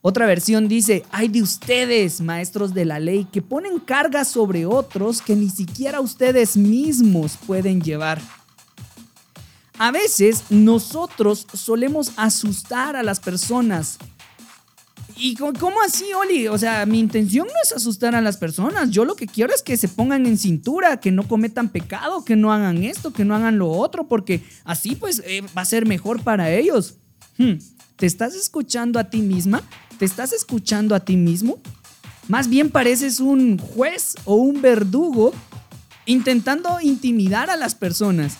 Otra 0.05 0.27
versión 0.27 0.67
dice, 0.67 1.05
hay 1.13 1.29
de 1.29 1.43
ustedes, 1.43 2.21
maestros 2.21 2.75
de 2.75 2.85
la 2.85 2.99
ley, 2.99 3.25
que 3.31 3.41
ponen 3.41 3.79
cargas 3.79 4.27
sobre 4.27 4.67
otros 4.67 5.23
que 5.23 5.37
ni 5.37 5.49
siquiera 5.49 6.01
ustedes 6.01 6.57
mismos 6.57 7.39
pueden 7.47 7.81
llevar. 7.81 8.21
A 9.79 9.93
veces 9.93 10.45
nosotros 10.51 11.47
solemos 11.55 12.13
asustar 12.17 12.97
a 12.97 13.05
las 13.05 13.21
personas. 13.21 13.99
¿Y 15.17 15.37
cómo 15.37 15.81
así, 15.87 16.07
Oli? 16.15 16.49
O 16.49 16.59
sea, 16.59 16.85
mi 16.85 16.99
intención 16.99 17.47
no 17.47 17.55
es 17.63 17.71
asustar 17.71 18.17
a 18.17 18.21
las 18.21 18.37
personas. 18.37 18.91
Yo 18.91 19.05
lo 19.05 19.15
que 19.15 19.29
quiero 19.29 19.55
es 19.55 19.63
que 19.63 19.77
se 19.77 19.87
pongan 19.87 20.27
en 20.27 20.37
cintura, 20.37 20.99
que 20.99 21.13
no 21.13 21.29
cometan 21.29 21.69
pecado, 21.69 22.25
que 22.25 22.35
no 22.35 22.53
hagan 22.53 22.83
esto, 22.83 23.13
que 23.13 23.25
no 23.25 23.37
hagan 23.37 23.59
lo 23.59 23.71
otro, 23.71 24.09
porque 24.09 24.43
así 24.65 24.97
pues 24.97 25.23
eh, 25.25 25.43
va 25.57 25.63
a 25.63 25.67
ser 25.67 25.87
mejor 25.87 26.25
para 26.25 26.51
ellos. 26.51 26.97
Hmm, 27.39 27.55
¿Te 27.95 28.07
estás 28.07 28.35
escuchando 28.35 28.99
a 28.99 29.11
ti 29.11 29.23
misma? 29.23 29.63
¿Te 30.03 30.07
estás 30.07 30.33
escuchando 30.33 30.97
a 30.97 30.99
ti 30.99 31.17
mismo? 31.17 31.61
Más 32.27 32.49
bien 32.49 32.71
pareces 32.71 33.21
un 33.21 33.57
juez 33.57 34.17
o 34.25 34.35
un 34.35 34.61
verdugo 34.61 35.33
intentando 36.07 36.81
intimidar 36.81 37.51
a 37.51 37.57
las 37.57 37.77
personas 37.77 38.37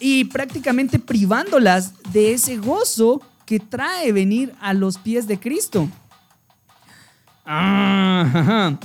y 0.00 0.24
prácticamente 0.24 0.98
privándolas 0.98 1.92
de 2.12 2.32
ese 2.32 2.56
gozo 2.56 3.22
que 3.46 3.60
trae 3.60 4.10
venir 4.10 4.52
a 4.60 4.74
los 4.74 4.98
pies 4.98 5.28
de 5.28 5.38
Cristo. 5.38 5.88
Ah, 7.46 8.76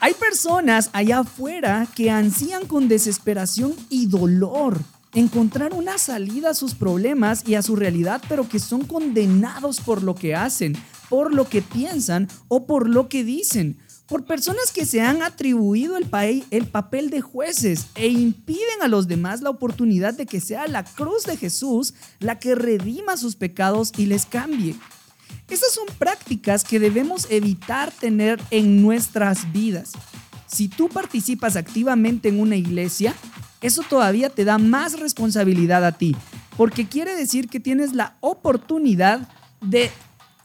Hay 0.00 0.14
personas 0.14 0.88
allá 0.94 1.18
afuera 1.18 1.86
que 1.94 2.10
ansían 2.10 2.64
con 2.64 2.88
desesperación 2.88 3.74
y 3.90 4.06
dolor 4.06 4.80
encontrar 5.12 5.74
una 5.74 5.98
salida 5.98 6.50
a 6.50 6.54
sus 6.54 6.74
problemas 6.74 7.46
y 7.46 7.54
a 7.54 7.62
su 7.62 7.76
realidad, 7.76 8.22
pero 8.30 8.48
que 8.48 8.58
son 8.58 8.84
condenados 8.84 9.80
por 9.80 10.02
lo 10.02 10.14
que 10.14 10.34
hacen, 10.34 10.74
por 11.14 11.32
lo 11.32 11.48
que 11.48 11.62
piensan 11.62 12.26
o 12.48 12.66
por 12.66 12.90
lo 12.90 13.08
que 13.08 13.22
dicen, 13.22 13.78
por 14.08 14.24
personas 14.24 14.72
que 14.72 14.84
se 14.84 15.00
han 15.00 15.22
atribuido 15.22 15.96
el, 15.96 16.08
el 16.50 16.66
papel 16.66 17.08
de 17.08 17.20
jueces 17.20 17.86
e 17.94 18.08
impiden 18.08 18.82
a 18.82 18.88
los 18.88 19.06
demás 19.06 19.40
la 19.40 19.50
oportunidad 19.50 20.14
de 20.14 20.26
que 20.26 20.40
sea 20.40 20.66
la 20.66 20.82
cruz 20.82 21.22
de 21.22 21.36
Jesús 21.36 21.94
la 22.18 22.40
que 22.40 22.56
redima 22.56 23.16
sus 23.16 23.36
pecados 23.36 23.92
y 23.96 24.06
les 24.06 24.26
cambie. 24.26 24.74
Esas 25.48 25.72
son 25.72 25.86
prácticas 26.00 26.64
que 26.64 26.80
debemos 26.80 27.28
evitar 27.30 27.92
tener 27.92 28.42
en 28.50 28.82
nuestras 28.82 29.52
vidas. 29.52 29.92
Si 30.48 30.66
tú 30.66 30.88
participas 30.88 31.54
activamente 31.54 32.28
en 32.28 32.40
una 32.40 32.56
iglesia, 32.56 33.14
eso 33.60 33.84
todavía 33.88 34.30
te 34.30 34.44
da 34.44 34.58
más 34.58 34.98
responsabilidad 34.98 35.84
a 35.84 35.92
ti, 35.92 36.16
porque 36.56 36.88
quiere 36.88 37.14
decir 37.14 37.48
que 37.48 37.60
tienes 37.60 37.92
la 37.92 38.16
oportunidad 38.18 39.28
de 39.60 39.92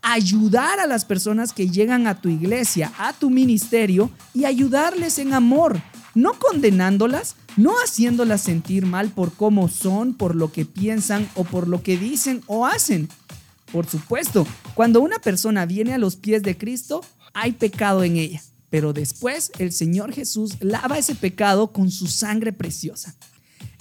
ayudar 0.01 0.79
a 0.79 0.87
las 0.87 1.05
personas 1.05 1.53
que 1.53 1.69
llegan 1.69 2.07
a 2.07 2.21
tu 2.21 2.29
iglesia, 2.29 2.91
a 2.97 3.13
tu 3.13 3.29
ministerio 3.29 4.09
y 4.33 4.45
ayudarles 4.45 5.19
en 5.19 5.33
amor, 5.33 5.81
no 6.15 6.33
condenándolas, 6.33 7.35
no 7.57 7.73
haciéndolas 7.83 8.41
sentir 8.41 8.85
mal 8.85 9.09
por 9.09 9.33
cómo 9.33 9.67
son, 9.67 10.13
por 10.13 10.35
lo 10.35 10.51
que 10.51 10.65
piensan 10.65 11.29
o 11.35 11.43
por 11.43 11.67
lo 11.67 11.83
que 11.83 11.97
dicen 11.97 12.41
o 12.47 12.65
hacen. 12.65 13.09
Por 13.71 13.87
supuesto, 13.87 14.47
cuando 14.73 15.01
una 15.01 15.19
persona 15.19 15.65
viene 15.65 15.93
a 15.93 15.99
los 15.99 16.15
pies 16.15 16.41
de 16.41 16.57
Cristo, 16.57 17.01
hay 17.33 17.51
pecado 17.51 18.03
en 18.03 18.17
ella, 18.17 18.41
pero 18.69 18.93
después 18.93 19.51
el 19.59 19.71
Señor 19.71 20.13
Jesús 20.13 20.57
lava 20.59 20.97
ese 20.97 21.15
pecado 21.15 21.71
con 21.71 21.91
su 21.91 22.07
sangre 22.07 22.51
preciosa. 22.53 23.15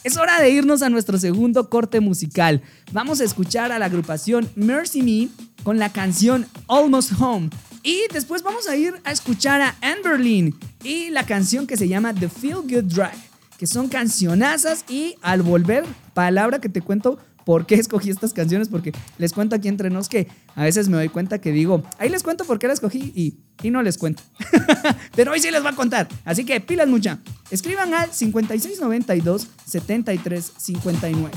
Es 0.04 0.16
hora 0.16 0.40
de 0.40 0.50
irnos 0.50 0.82
a 0.82 0.88
nuestro 0.88 1.18
segundo 1.18 1.68
corte 1.68 1.98
musical. 1.98 2.62
Vamos 2.92 3.20
a 3.20 3.24
escuchar 3.24 3.72
a 3.72 3.80
la 3.80 3.87
agrupación 3.87 4.48
Mercy 4.54 5.02
Me 5.02 5.28
con 5.64 5.80
la 5.80 5.92
canción 5.92 6.46
Almost 6.68 7.12
Home. 7.20 7.50
Y 7.82 8.02
después 8.12 8.44
vamos 8.44 8.68
a 8.68 8.76
ir 8.76 8.94
a 9.02 9.11
escuchar 9.11 9.61
a 9.61 9.74
Amberlyn 9.82 10.54
y 10.84 11.11
la 11.11 11.26
canción 11.26 11.66
que 11.66 11.76
se 11.76 11.88
llama 11.88 12.14
The 12.14 12.28
Feel 12.28 12.62
Good 12.62 12.94
Drag, 12.94 13.16
que 13.58 13.66
son 13.66 13.88
cancionazas 13.88 14.84
y 14.88 15.16
al 15.20 15.42
volver, 15.42 15.84
palabra 16.14 16.61
que 16.61 16.68
te 16.68 16.80
cuento 16.80 17.18
por 17.48 17.64
qué 17.64 17.76
escogí 17.76 18.11
estas 18.11 18.34
canciones, 18.34 18.68
porque 18.68 18.92
les 19.16 19.32
cuento 19.32 19.56
aquí 19.56 19.68
entre 19.68 19.88
nos 19.88 20.11
que 20.11 20.28
a 20.54 20.64
veces 20.64 20.90
me 20.90 20.98
doy 20.98 21.08
cuenta 21.08 21.40
que 21.40 21.50
digo, 21.50 21.82
ahí 21.96 22.11
les 22.11 22.22
cuento 22.22 22.44
por 22.44 22.58
qué 22.58 22.66
las 22.66 22.74
escogí 22.74 23.11
y, 23.16 23.38
y 23.66 23.70
no 23.70 23.82
les 23.82 23.96
cuento. 23.96 24.22
Pero 25.16 25.32
hoy 25.32 25.40
sí 25.40 25.50
les 25.50 25.64
va 25.64 25.70
a 25.70 25.74
contar. 25.74 26.08
Así 26.26 26.44
que 26.44 26.61
pilas 26.61 26.88
mucha. 26.88 27.20
Escriban 27.50 27.94
al 27.94 28.12
5692 28.12 29.48
7359. 29.64 31.30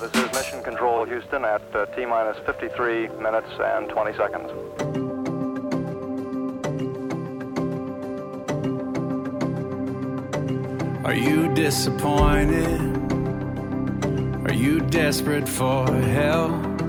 This 0.00 0.14
is 0.14 0.30
Mission 0.32 0.62
Control 0.62 1.06
Houston 1.06 1.44
at 1.44 1.62
uh, 1.74 1.86
T 1.96 2.06
minus 2.06 2.36
53 2.46 3.08
minutes 3.20 3.50
and 3.58 3.88
20 3.88 4.16
seconds. 4.16 5.05
Are 11.06 11.14
you 11.14 11.54
disappointed? 11.54 12.80
Are 14.44 14.52
you 14.52 14.80
desperate 14.80 15.48
for 15.48 15.86
help? 15.86 16.80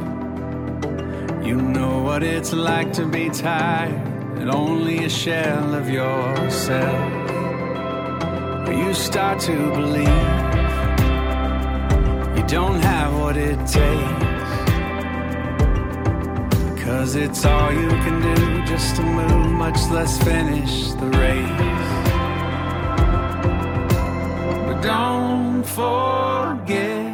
You 1.45 1.61
know 1.61 2.01
what 2.01 2.23
it's 2.23 2.51
like 2.51 2.91
to 2.93 3.05
be 3.05 3.29
tired 3.29 3.93
and 4.39 4.49
only 4.49 5.05
a 5.05 5.09
shell 5.09 5.75
of 5.75 5.87
yourself. 5.87 7.11
You 8.69 8.91
start 8.95 9.39
to 9.41 9.55
believe 9.79 10.07
you 12.37 12.43
don't 12.47 12.81
have 12.81 13.19
what 13.19 13.37
it 13.37 13.59
takes. 13.67 14.55
Cause 16.83 17.13
it's 17.13 17.45
all 17.45 17.71
you 17.71 17.89
can 17.89 18.19
do 18.19 18.65
just 18.65 18.95
to 18.95 19.03
move, 19.03 19.51
much 19.51 19.79
less 19.91 20.17
finish 20.23 20.93
the 20.93 21.05
race. 21.11 21.66
don't 24.81 25.63
forget 25.63 27.13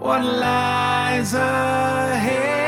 what 0.00 0.24
lies 0.24 1.34
ahead. 1.34 2.65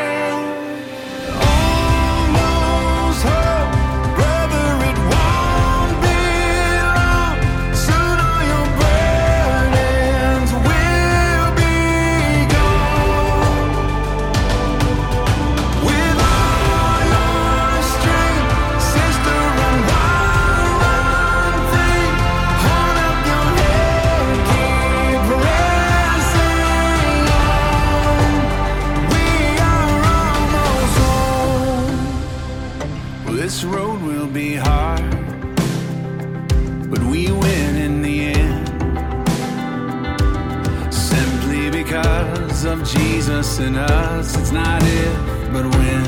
us 43.39 43.61
and 43.61 43.77
us. 43.77 44.37
It's 44.37 44.51
not 44.51 44.83
if, 44.83 45.53
but 45.53 45.65
when. 45.77 46.05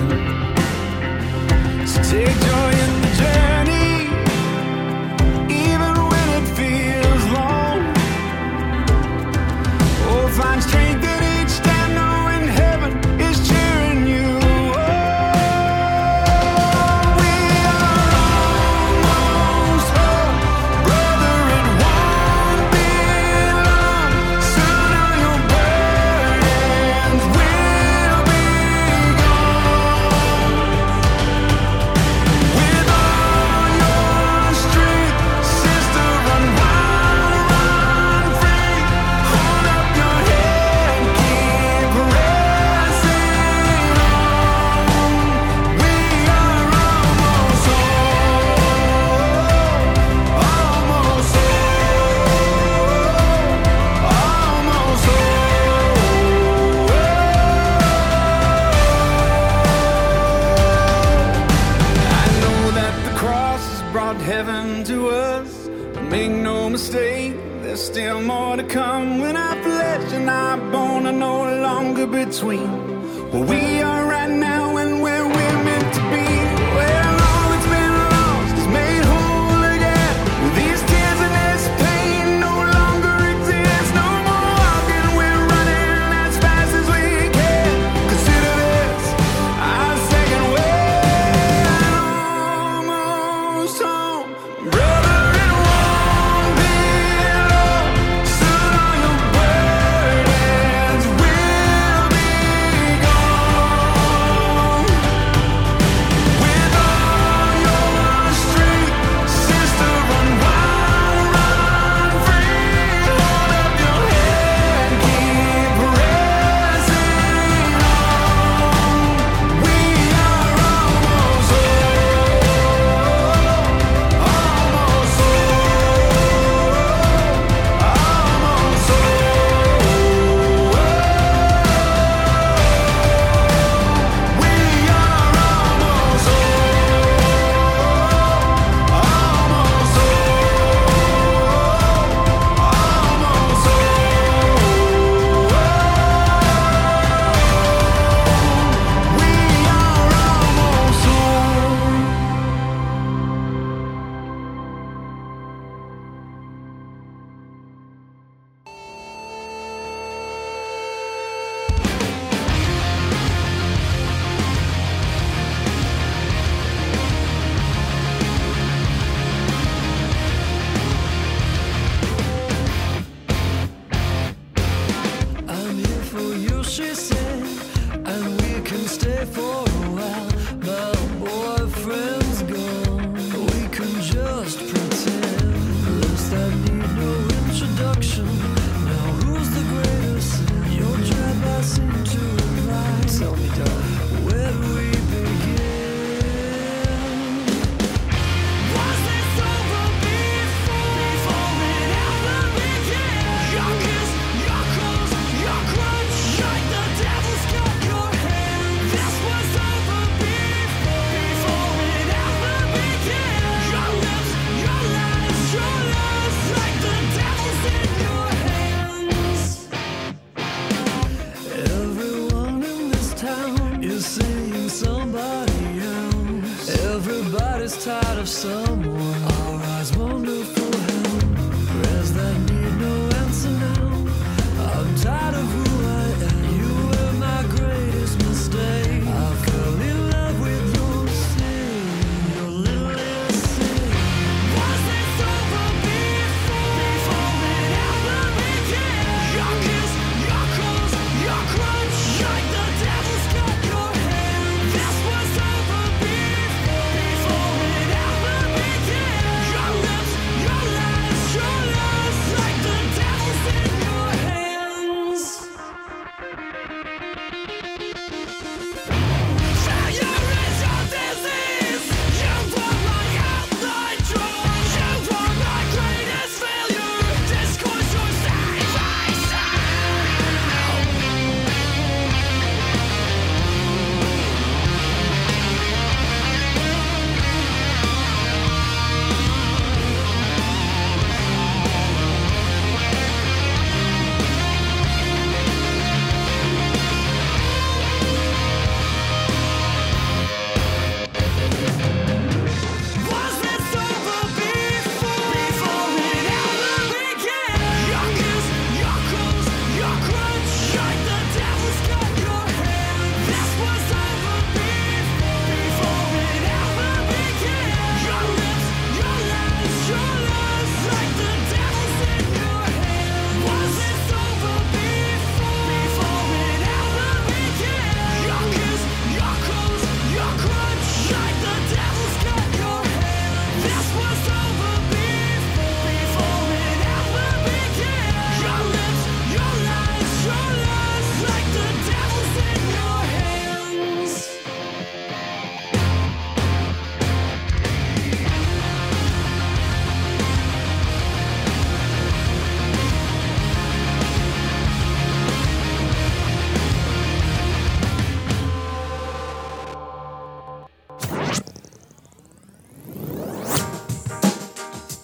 So 1.86 2.02
take 2.02 2.39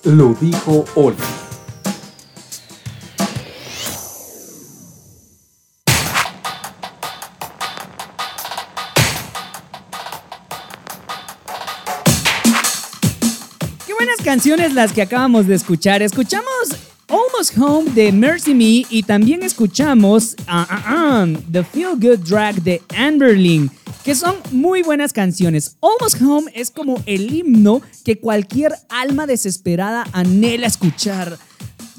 Lo 0.07 0.35
dijo 0.41 0.85
Oli. 0.95 1.17
Qué 13.85 13.95
buenas 13.95 14.19
canciones 14.25 14.75
las 14.75 14.93
que 14.93 15.03
acabamos 15.03 15.49
de 15.49 15.57
escuchar. 15.57 16.03
Escuchamos 16.03 16.47
Almost 17.09 17.59
Home 17.59 17.91
de 17.91 18.13
Mercy 18.13 18.55
Me 18.55 18.87
y 18.89 19.03
también 19.03 19.43
escuchamos 19.43 20.37
ah, 20.47 20.67
ah, 20.71 21.27
The 21.51 21.65
Feel 21.65 21.97
Good 21.97 22.29
Drag 22.29 22.63
de 22.63 22.81
Amberlin, 22.97 23.73
que 24.07 24.15
son 24.15 24.37
muy 24.53 24.83
buenas 24.83 25.13
canciones. 25.13 25.79
Almost 25.83 26.23
Home 26.23 26.53
es 26.55 26.71
como 26.71 27.03
el 27.07 27.35
himno 27.35 27.83
que 28.05 28.21
cualquier 28.21 28.73
alma 28.89 29.27
desesperada 29.27 30.07
anhela 30.13 30.69
escuchar. 30.69 31.37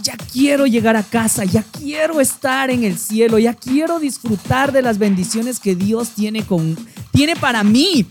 Ya 0.02 0.16
quiero 0.16 0.68
llegar 0.68 0.96
a 0.96 1.04
casa, 1.04 1.44
ya 1.44 1.64
quiero 1.64 2.22
estar 2.22 2.70
en 2.70 2.86
el 2.86 2.98
cielo, 2.98 3.40
ya 3.40 3.54
quiero 3.54 4.00
disfrutar 4.00 4.72
de 4.72 4.84
las 4.84 5.00
bendiciones 5.00 5.60
que 5.60 5.76
Dios 5.76 6.12
tiene, 6.12 6.46
con, 6.46 6.78
tiene 7.12 7.36
para 7.36 7.66
mí. 7.66 8.06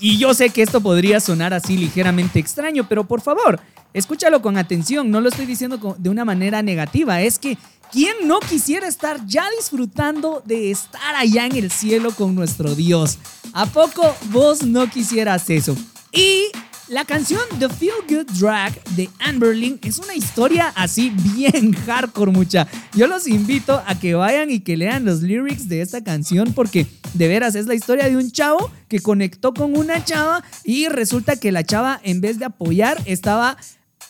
Y 0.00 0.18
yo 0.18 0.34
sé 0.34 0.50
que 0.50 0.62
esto 0.62 0.80
podría 0.80 1.20
sonar 1.20 1.54
así 1.54 1.76
ligeramente 1.76 2.38
extraño, 2.38 2.86
pero 2.88 3.04
por 3.04 3.20
favor, 3.20 3.60
escúchalo 3.94 4.42
con 4.42 4.58
atención. 4.58 5.10
No 5.10 5.20
lo 5.20 5.28
estoy 5.28 5.46
diciendo 5.46 5.96
de 5.98 6.10
una 6.10 6.24
manera 6.24 6.62
negativa. 6.62 7.22
Es 7.22 7.38
que, 7.38 7.56
¿quién 7.90 8.14
no 8.24 8.40
quisiera 8.40 8.86
estar 8.86 9.24
ya 9.26 9.48
disfrutando 9.58 10.42
de 10.44 10.70
estar 10.70 11.14
allá 11.14 11.46
en 11.46 11.56
el 11.56 11.70
cielo 11.70 12.10
con 12.12 12.34
nuestro 12.34 12.74
Dios? 12.74 13.18
¿A 13.52 13.66
poco 13.66 14.14
vos 14.30 14.62
no 14.62 14.90
quisieras 14.90 15.48
eso? 15.48 15.76
Y 16.12 16.44
la 16.88 17.04
canción 17.04 17.40
The 17.58 17.68
Feel 17.68 17.94
Good 18.08 18.38
Drag 18.38 18.82
de 18.94 19.08
Amberlin 19.18 19.78
es 19.82 19.98
una 19.98 20.14
historia 20.14 20.72
así 20.76 21.10
bien 21.10 21.72
hardcore, 21.86 22.30
mucha. 22.30 22.68
Yo 22.94 23.06
los 23.06 23.26
invito 23.26 23.82
a 23.86 23.98
que 23.98 24.14
vayan 24.14 24.50
y 24.50 24.60
que 24.60 24.76
lean 24.76 25.04
los 25.04 25.22
lyrics 25.22 25.68
de 25.68 25.80
esta 25.80 26.04
canción 26.04 26.52
porque 26.52 26.86
de 27.14 27.28
veras 27.28 27.54
es 27.54 27.66
la 27.66 27.74
historia 27.74 28.08
de 28.08 28.16
un 28.16 28.30
chavo 28.30 28.70
que 28.88 29.00
conectó 29.00 29.52
con 29.52 29.76
una 29.76 30.04
chava 30.04 30.44
y 30.64 30.88
resulta 30.88 31.36
que 31.36 31.52
la 31.52 31.64
chava 31.64 32.00
en 32.04 32.20
vez 32.20 32.38
de 32.38 32.44
apoyar 32.44 33.00
estaba 33.04 33.56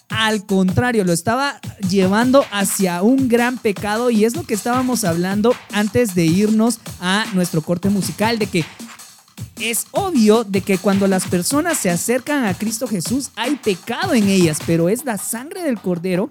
al 0.08 0.46
contrario, 0.46 1.04
lo 1.04 1.12
estaba 1.12 1.60
llevando 1.88 2.44
hacia 2.52 3.02
un 3.02 3.28
gran 3.28 3.58
pecado 3.58 4.10
y 4.10 4.24
es 4.24 4.36
lo 4.36 4.44
que 4.44 4.54
estábamos 4.54 5.04
hablando 5.04 5.54
antes 5.72 6.14
de 6.14 6.26
irnos 6.26 6.78
a 7.00 7.26
nuestro 7.32 7.60
corte 7.60 7.88
musical 7.88 8.38
de 8.38 8.46
que 8.46 8.64
es 9.60 9.86
obvio 9.90 10.44
de 10.44 10.60
que 10.60 10.78
cuando 10.78 11.06
las 11.06 11.26
personas 11.26 11.78
se 11.78 11.90
acercan 11.90 12.44
a 12.44 12.54
Cristo 12.54 12.86
Jesús 12.86 13.30
hay 13.36 13.56
pecado 13.56 14.14
en 14.14 14.28
ellas, 14.28 14.58
pero 14.66 14.88
es 14.88 15.04
la 15.04 15.18
sangre 15.18 15.62
del 15.62 15.80
cordero 15.80 16.30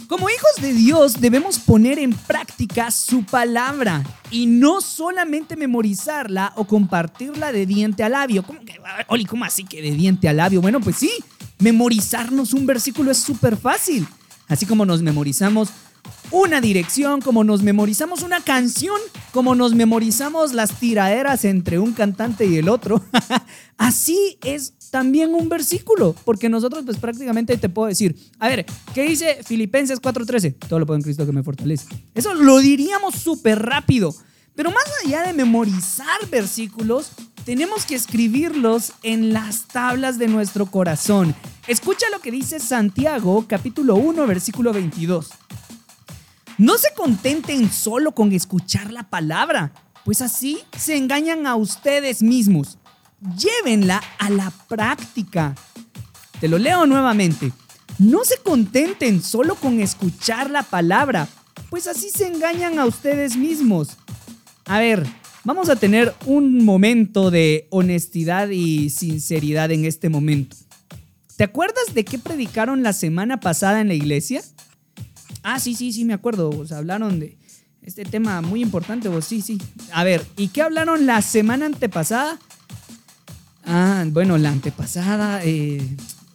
Como 0.07 0.29
hijos 0.29 0.61
de 0.61 0.73
Dios 0.73 1.21
debemos 1.21 1.57
poner 1.57 1.97
en 1.97 2.13
práctica 2.13 2.91
su 2.91 3.23
palabra 3.23 4.03
y 4.29 4.45
no 4.45 4.81
solamente 4.81 5.55
memorizarla 5.55 6.53
o 6.55 6.65
compartirla 6.65 7.51
de 7.51 7.65
diente 7.65 8.03
a 8.03 8.09
labio. 8.09 8.43
¿Cómo 8.43 8.59
que, 8.59 8.79
Oli, 9.07 9.25
¿cómo 9.25 9.43
así 9.43 9.63
que 9.63 9.81
de 9.81 9.89
diente 9.89 10.29
a 10.29 10.33
labio? 10.33 10.61
Bueno, 10.61 10.79
pues 10.81 10.97
sí, 10.97 11.11
memorizarnos 11.57 12.53
un 12.53 12.67
versículo 12.67 13.09
es 13.09 13.17
súper 13.17 13.57
fácil. 13.57 14.07
Así 14.47 14.67
como 14.67 14.85
nos 14.85 15.01
memorizamos 15.01 15.69
una 16.31 16.61
dirección, 16.61 17.21
como 17.21 17.43
nos 17.43 17.61
memorizamos 17.61 18.23
una 18.23 18.41
canción, 18.41 18.99
como 19.31 19.55
nos 19.55 19.75
memorizamos 19.75 20.53
las 20.53 20.79
tiraderas 20.79 21.45
entre 21.45 21.79
un 21.79 21.93
cantante 21.93 22.45
y 22.45 22.57
el 22.57 22.69
otro. 22.69 23.03
Así 23.77 24.37
es 24.43 24.73
también 24.89 25.33
un 25.33 25.49
versículo, 25.49 26.15
porque 26.25 26.49
nosotros 26.49 26.83
pues 26.85 26.97
prácticamente 26.97 27.57
te 27.57 27.69
puedo 27.69 27.87
decir, 27.87 28.15
a 28.39 28.47
ver, 28.47 28.65
¿qué 28.93 29.03
dice 29.03 29.39
Filipenses 29.43 30.01
4:13? 30.01 30.55
Todo 30.67 30.79
lo 30.79 30.85
puedo 30.85 30.97
en 30.97 31.03
Cristo 31.03 31.25
que 31.25 31.31
me 31.31 31.43
fortalece. 31.43 31.87
Eso 32.13 32.33
lo 32.33 32.59
diríamos 32.59 33.15
súper 33.15 33.59
rápido, 33.59 34.15
pero 34.55 34.71
más 34.71 34.85
allá 35.03 35.23
de 35.23 35.33
memorizar 35.33 36.29
versículos, 36.29 37.11
tenemos 37.45 37.85
que 37.85 37.95
escribirlos 37.95 38.93
en 39.03 39.33
las 39.33 39.67
tablas 39.67 40.17
de 40.17 40.27
nuestro 40.27 40.67
corazón. 40.67 41.35
Escucha 41.67 42.05
lo 42.11 42.19
que 42.19 42.31
dice 42.31 42.59
Santiago 42.59 43.45
capítulo 43.47 43.95
1 43.95 44.27
versículo 44.27 44.73
22. 44.73 45.29
No 46.57 46.77
se 46.77 46.93
contenten 46.93 47.71
solo 47.71 48.11
con 48.13 48.31
escuchar 48.31 48.91
la 48.91 49.03
palabra, 49.09 49.73
pues 50.05 50.21
así 50.21 50.59
se 50.77 50.97
engañan 50.97 51.47
a 51.47 51.55
ustedes 51.55 52.21
mismos. 52.21 52.77
Llévenla 53.37 54.03
a 54.19 54.29
la 54.29 54.51
práctica. 54.67 55.55
Te 56.39 56.47
lo 56.47 56.59
leo 56.59 56.85
nuevamente. 56.85 57.51
No 57.97 58.23
se 58.23 58.37
contenten 58.37 59.23
solo 59.23 59.55
con 59.55 59.79
escuchar 59.79 60.51
la 60.51 60.63
palabra, 60.63 61.27
pues 61.69 61.87
así 61.87 62.09
se 62.09 62.27
engañan 62.27 62.77
a 62.77 62.85
ustedes 62.85 63.35
mismos. 63.35 63.97
A 64.65 64.79
ver, 64.79 65.07
vamos 65.43 65.69
a 65.69 65.75
tener 65.75 66.13
un 66.25 66.63
momento 66.65 67.31
de 67.31 67.67
honestidad 67.71 68.49
y 68.49 68.89
sinceridad 68.89 69.71
en 69.71 69.85
este 69.85 70.09
momento. 70.09 70.55
¿Te 71.35 71.43
acuerdas 71.43 71.93
de 71.93 72.05
qué 72.05 72.19
predicaron 72.19 72.83
la 72.83 72.93
semana 72.93 73.39
pasada 73.39 73.81
en 73.81 73.87
la 73.87 73.95
iglesia? 73.95 74.43
Ah, 75.43 75.59
sí, 75.59 75.75
sí, 75.75 75.91
sí, 75.93 76.05
me 76.05 76.13
acuerdo. 76.13 76.65
Sea, 76.65 76.77
hablaron 76.77 77.19
de 77.19 77.37
este 77.81 78.05
tema 78.05 78.41
muy 78.41 78.61
importante. 78.61 79.09
Vos, 79.09 79.25
sí, 79.25 79.41
sí. 79.41 79.61
A 79.91 80.03
ver, 80.03 80.25
¿y 80.37 80.47
qué 80.47 80.61
hablaron 80.61 81.05
la 81.05 81.21
semana 81.21 81.65
antepasada? 81.65 82.39
Ah, 83.65 84.03
bueno, 84.07 84.37
la 84.37 84.49
antepasada. 84.49 85.41
eh, 85.43 85.81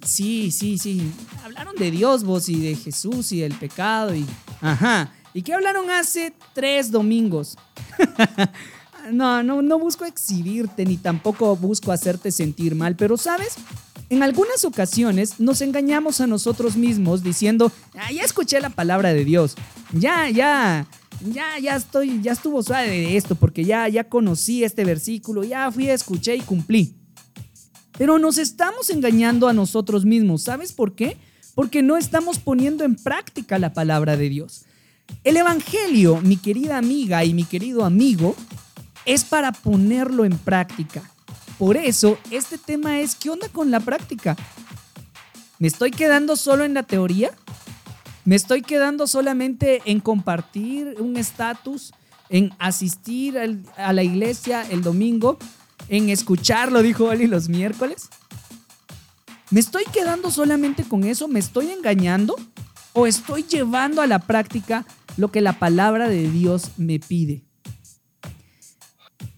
sí, 0.05 0.51
sí, 0.51 0.79
sí. 0.79 1.11
Hablaron 1.45 1.75
de 1.77 1.91
Dios, 1.91 2.25
vos, 2.25 2.49
y 2.49 2.61
de 2.61 2.77
Jesús 2.77 3.33
y 3.33 3.41
del 3.41 3.55
pecado. 3.55 4.15
Y. 4.15 4.27
Ajá. 4.61 5.13
¿Y 5.35 5.43
qué 5.43 5.55
hablaron 5.55 5.91
hace 5.91 6.33
tres 6.55 6.91
domingos? 6.91 7.57
no, 9.13 9.43
no, 9.43 9.63
no 9.63 9.79
busco 9.79 10.05
exhibirte 10.05 10.85
ni 10.85 10.97
tampoco 10.97 11.55
busco 11.57 11.93
hacerte 11.93 12.33
sentir 12.33 12.75
mal, 12.75 12.97
pero 12.97 13.17
sabes, 13.17 13.55
en 14.11 14.23
algunas 14.23 14.65
ocasiones 14.65 15.39
nos 15.39 15.61
engañamos 15.61 16.21
a 16.21 16.27
nosotros 16.27 16.77
mismos 16.77 17.23
diciendo, 17.23 17.71
"Ah, 17.95 18.11
ya 18.13 18.23
escuché 18.23 18.61
la 18.61 18.71
palabra 18.71 19.13
de 19.13 19.25
Dios, 19.25 19.55
ya, 19.93 20.31
ya, 20.31 20.87
ya, 21.33 21.59
ya 21.59 21.77
estoy, 21.77 22.21
ya 22.23 22.33
estuvo 22.33 22.63
suave 22.63 22.89
de 22.89 23.17
esto, 23.17 23.35
porque 23.35 23.65
ya, 23.65 23.89
ya 23.89 24.05
conocí 24.05 24.65
este 24.65 24.85
versículo, 24.85 25.45
ya 25.45 25.71
fui, 25.71 25.89
escuché 25.91 26.37
y 26.37 26.41
cumplí. 26.41 26.95
Pero 27.99 28.19
nos 28.19 28.39
estamos 28.39 28.91
engañando 28.91 29.49
a 29.49 29.53
nosotros 29.53 30.05
mismos, 30.05 30.43
¿sabes 30.43 30.73
por 30.73 30.95
qué? 30.95 31.17
Porque 31.55 31.83
no 31.83 31.97
estamos 31.97 32.39
poniendo 32.39 32.85
en 32.85 32.95
práctica 32.95 33.59
la 33.59 33.73
palabra 33.73 34.17
de 34.17 34.29
Dios. 34.29 34.65
El 35.25 35.37
Evangelio, 35.37 36.21
mi 36.21 36.37
querida 36.37 36.79
amiga 36.79 37.25
y 37.25 37.35
mi 37.35 37.45
querido 37.45 37.85
amigo, 37.85 38.37
es 39.05 39.25
para 39.25 39.53
ponerlo 39.53 40.25
en 40.25 40.39
práctica. 40.39 41.11
Por 41.59 41.77
eso, 41.77 42.19
este 42.31 42.57
tema 42.57 43.01
es, 43.01 43.17
¿qué 43.17 43.31
onda 43.31 43.49
con 43.49 43.73
la 43.73 43.81
práctica? 43.81 44.37
¿Me 45.59 45.67
estoy 45.67 45.91
quedando 45.91 46.37
solo 46.37 46.65
en 46.65 46.73
la 46.73 46.85
teoría? 46.85 47.33
¿Me 48.25 48.37
estoy 48.37 48.63
quedando 48.63 49.09
solamente 49.09 49.83
en 49.85 49.99
compartir 49.99 50.95
un 51.01 51.17
estatus, 51.17 51.93
en 52.29 52.53
asistir 52.61 53.37
a 53.77 53.93
la 53.93 54.03
iglesia 54.05 54.65
el 54.71 54.83
domingo, 54.83 55.37
en 55.89 56.11
escucharlo, 56.11 56.81
dijo 56.81 57.07
Oli, 57.07 57.27
los 57.27 57.49
miércoles? 57.49 58.09
¿Me 59.51 59.59
estoy 59.59 59.85
quedando 59.93 60.31
solamente 60.31 60.85
con 60.85 61.03
eso? 61.03 61.27
¿Me 61.27 61.41
estoy 61.41 61.73
engañando? 61.73 62.37
¿O 62.93 63.09
estoy 63.09 63.43
llevando 63.43 64.01
a 64.01 64.07
la 64.07 64.21
práctica 64.21 64.87
lo 65.17 65.33
que 65.33 65.41
la 65.41 65.59
palabra 65.59 66.09
de 66.09 66.31
Dios 66.31 66.71
me 66.77 67.01
pide? 67.01 67.48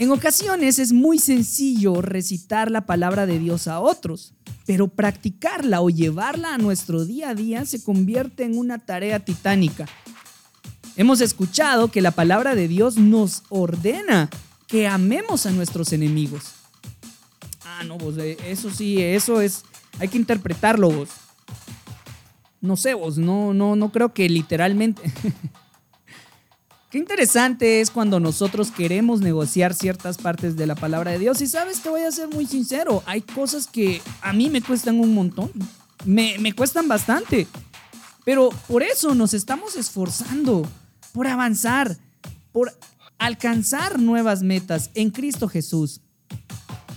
En 0.00 0.10
ocasiones 0.12 0.78
es 0.78 0.94
muy 0.94 1.18
sencillo 1.18 2.00
recitar 2.00 2.70
la 2.70 2.86
palabra 2.86 3.26
de 3.26 3.38
Dios 3.38 3.68
a 3.68 3.80
otros, 3.80 4.32
pero 4.64 4.88
practicarla 4.88 5.82
o 5.82 5.90
llevarla 5.90 6.54
a 6.54 6.58
nuestro 6.58 7.04
día 7.04 7.28
a 7.28 7.34
día 7.34 7.66
se 7.66 7.84
convierte 7.84 8.44
en 8.44 8.56
una 8.56 8.78
tarea 8.78 9.20
titánica. 9.20 9.84
Hemos 10.96 11.20
escuchado 11.20 11.90
que 11.90 12.00
la 12.00 12.12
palabra 12.12 12.54
de 12.54 12.66
Dios 12.66 12.96
nos 12.96 13.42
ordena 13.50 14.30
que 14.68 14.88
amemos 14.88 15.44
a 15.44 15.50
nuestros 15.50 15.92
enemigos. 15.92 16.44
Ah, 17.66 17.84
no, 17.84 17.98
vos, 17.98 18.16
eh, 18.16 18.38
eso 18.46 18.70
sí, 18.70 19.02
eso 19.02 19.42
es, 19.42 19.64
hay 19.98 20.08
que 20.08 20.16
interpretarlo 20.16 20.90
vos. 20.90 21.10
No 22.62 22.78
sé 22.78 22.94
vos, 22.94 23.18
no, 23.18 23.52
no, 23.52 23.76
no 23.76 23.92
creo 23.92 24.14
que 24.14 24.30
literalmente... 24.30 25.02
Qué 26.90 26.98
interesante 26.98 27.80
es 27.80 27.88
cuando 27.88 28.18
nosotros 28.18 28.72
queremos 28.72 29.20
negociar 29.20 29.74
ciertas 29.74 30.18
partes 30.18 30.56
de 30.56 30.66
la 30.66 30.74
palabra 30.74 31.12
de 31.12 31.20
Dios. 31.20 31.40
Y 31.40 31.46
sabes, 31.46 31.80
te 31.82 31.88
voy 31.88 32.00
a 32.00 32.10
ser 32.10 32.28
muy 32.28 32.46
sincero, 32.46 33.04
hay 33.06 33.20
cosas 33.20 33.68
que 33.68 34.02
a 34.22 34.32
mí 34.32 34.50
me 34.50 34.60
cuestan 34.60 34.98
un 34.98 35.14
montón. 35.14 35.52
Me, 36.04 36.36
me 36.40 36.52
cuestan 36.52 36.88
bastante. 36.88 37.46
Pero 38.24 38.50
por 38.66 38.82
eso 38.82 39.14
nos 39.14 39.34
estamos 39.34 39.76
esforzando, 39.76 40.68
por 41.12 41.28
avanzar, 41.28 41.96
por 42.50 42.76
alcanzar 43.18 44.00
nuevas 44.00 44.42
metas 44.42 44.90
en 44.94 45.10
Cristo 45.10 45.46
Jesús. 45.46 46.00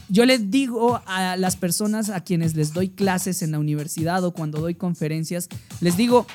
Yo 0.10 0.26
les 0.26 0.50
digo 0.50 1.04
a 1.06 1.38
las 1.38 1.56
personas 1.56 2.10
a 2.10 2.22
quienes 2.22 2.56
les 2.56 2.74
doy 2.74 2.90
clases 2.90 3.44
en 3.44 3.52
la 3.52 3.60
universidad 3.60 4.24
o 4.24 4.34
cuando 4.34 4.60
doy 4.60 4.74
conferencias, 4.74 5.50
les 5.82 5.98
digo, 5.98 6.26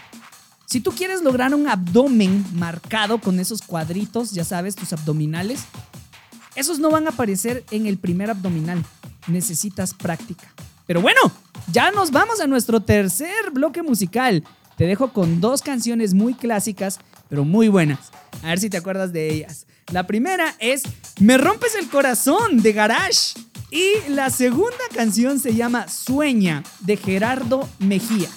si 0.68 0.80
tú 0.80 0.92
quieres 0.92 1.22
lograr 1.22 1.54
un 1.54 1.66
abdomen 1.66 2.44
marcado 2.52 3.18
con 3.18 3.40
esos 3.40 3.62
cuadritos, 3.62 4.32
ya 4.32 4.44
sabes, 4.44 4.76
tus 4.76 4.92
abdominales, 4.92 5.60
esos 6.56 6.78
no 6.78 6.90
van 6.90 7.06
a 7.06 7.10
aparecer 7.10 7.64
en 7.70 7.86
el 7.86 7.96
primer 7.96 8.28
abdominal. 8.28 8.84
Necesitas 9.28 9.94
práctica. 9.94 10.52
Pero 10.86 11.00
bueno, 11.00 11.20
ya 11.72 11.90
nos 11.90 12.10
vamos 12.10 12.40
a 12.40 12.46
nuestro 12.46 12.80
tercer 12.80 13.50
bloque 13.50 13.82
musical. 13.82 14.44
Te 14.76 14.84
dejo 14.84 15.10
con 15.14 15.40
dos 15.40 15.62
canciones 15.62 16.12
muy 16.12 16.34
clásicas, 16.34 16.98
pero 17.30 17.46
muy 17.46 17.68
buenas. 17.68 18.10
A 18.42 18.48
ver 18.48 18.60
si 18.60 18.68
te 18.68 18.76
acuerdas 18.76 19.10
de 19.10 19.32
ellas. 19.32 19.66
La 19.90 20.06
primera 20.06 20.54
es 20.58 20.82
Me 21.18 21.38
rompes 21.38 21.76
el 21.76 21.88
corazón 21.88 22.60
de 22.60 22.74
Garage. 22.74 23.40
Y 23.70 24.10
la 24.10 24.28
segunda 24.28 24.76
canción 24.94 25.40
se 25.40 25.54
llama 25.54 25.88
Sueña 25.88 26.62
de 26.80 26.98
Gerardo 26.98 27.66
Mejía. 27.78 28.28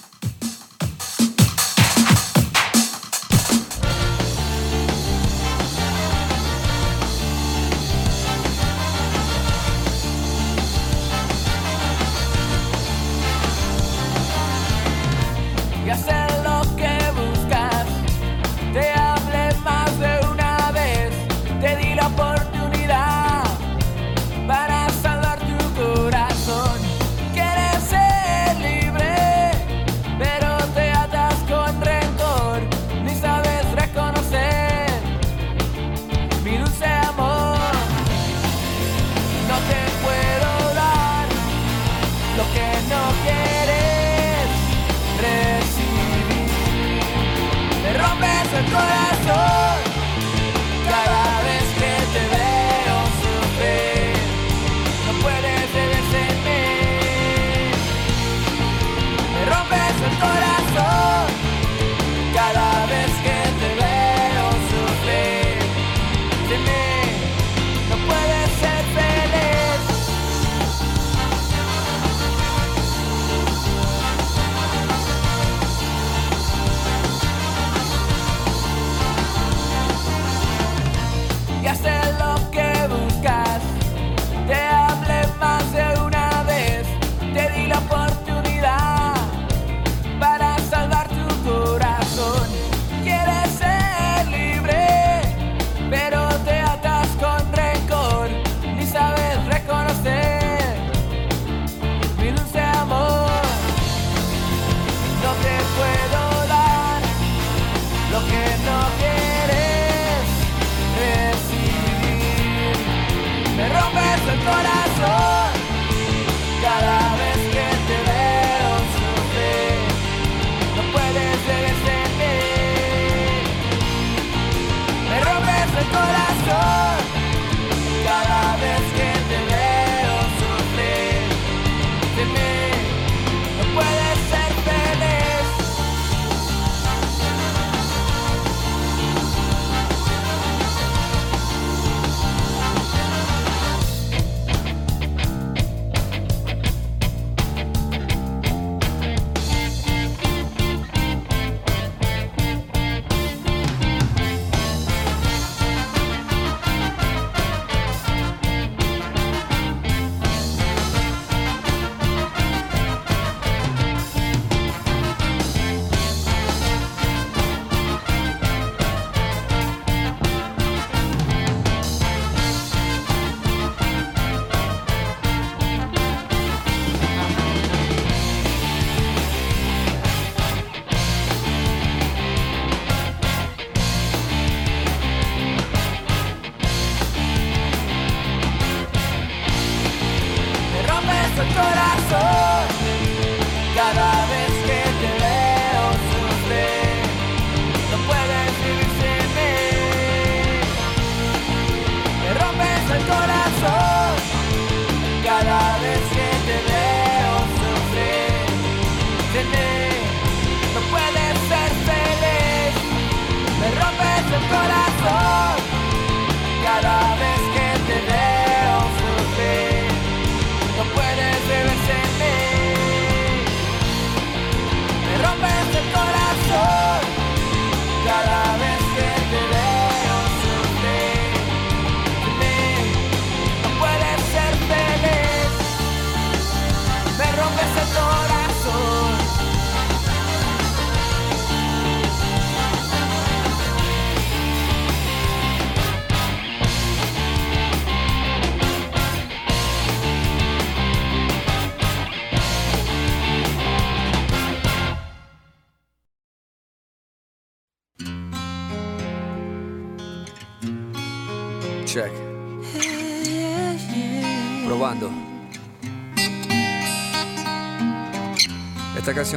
at 48.82 49.30
all. 49.30 49.61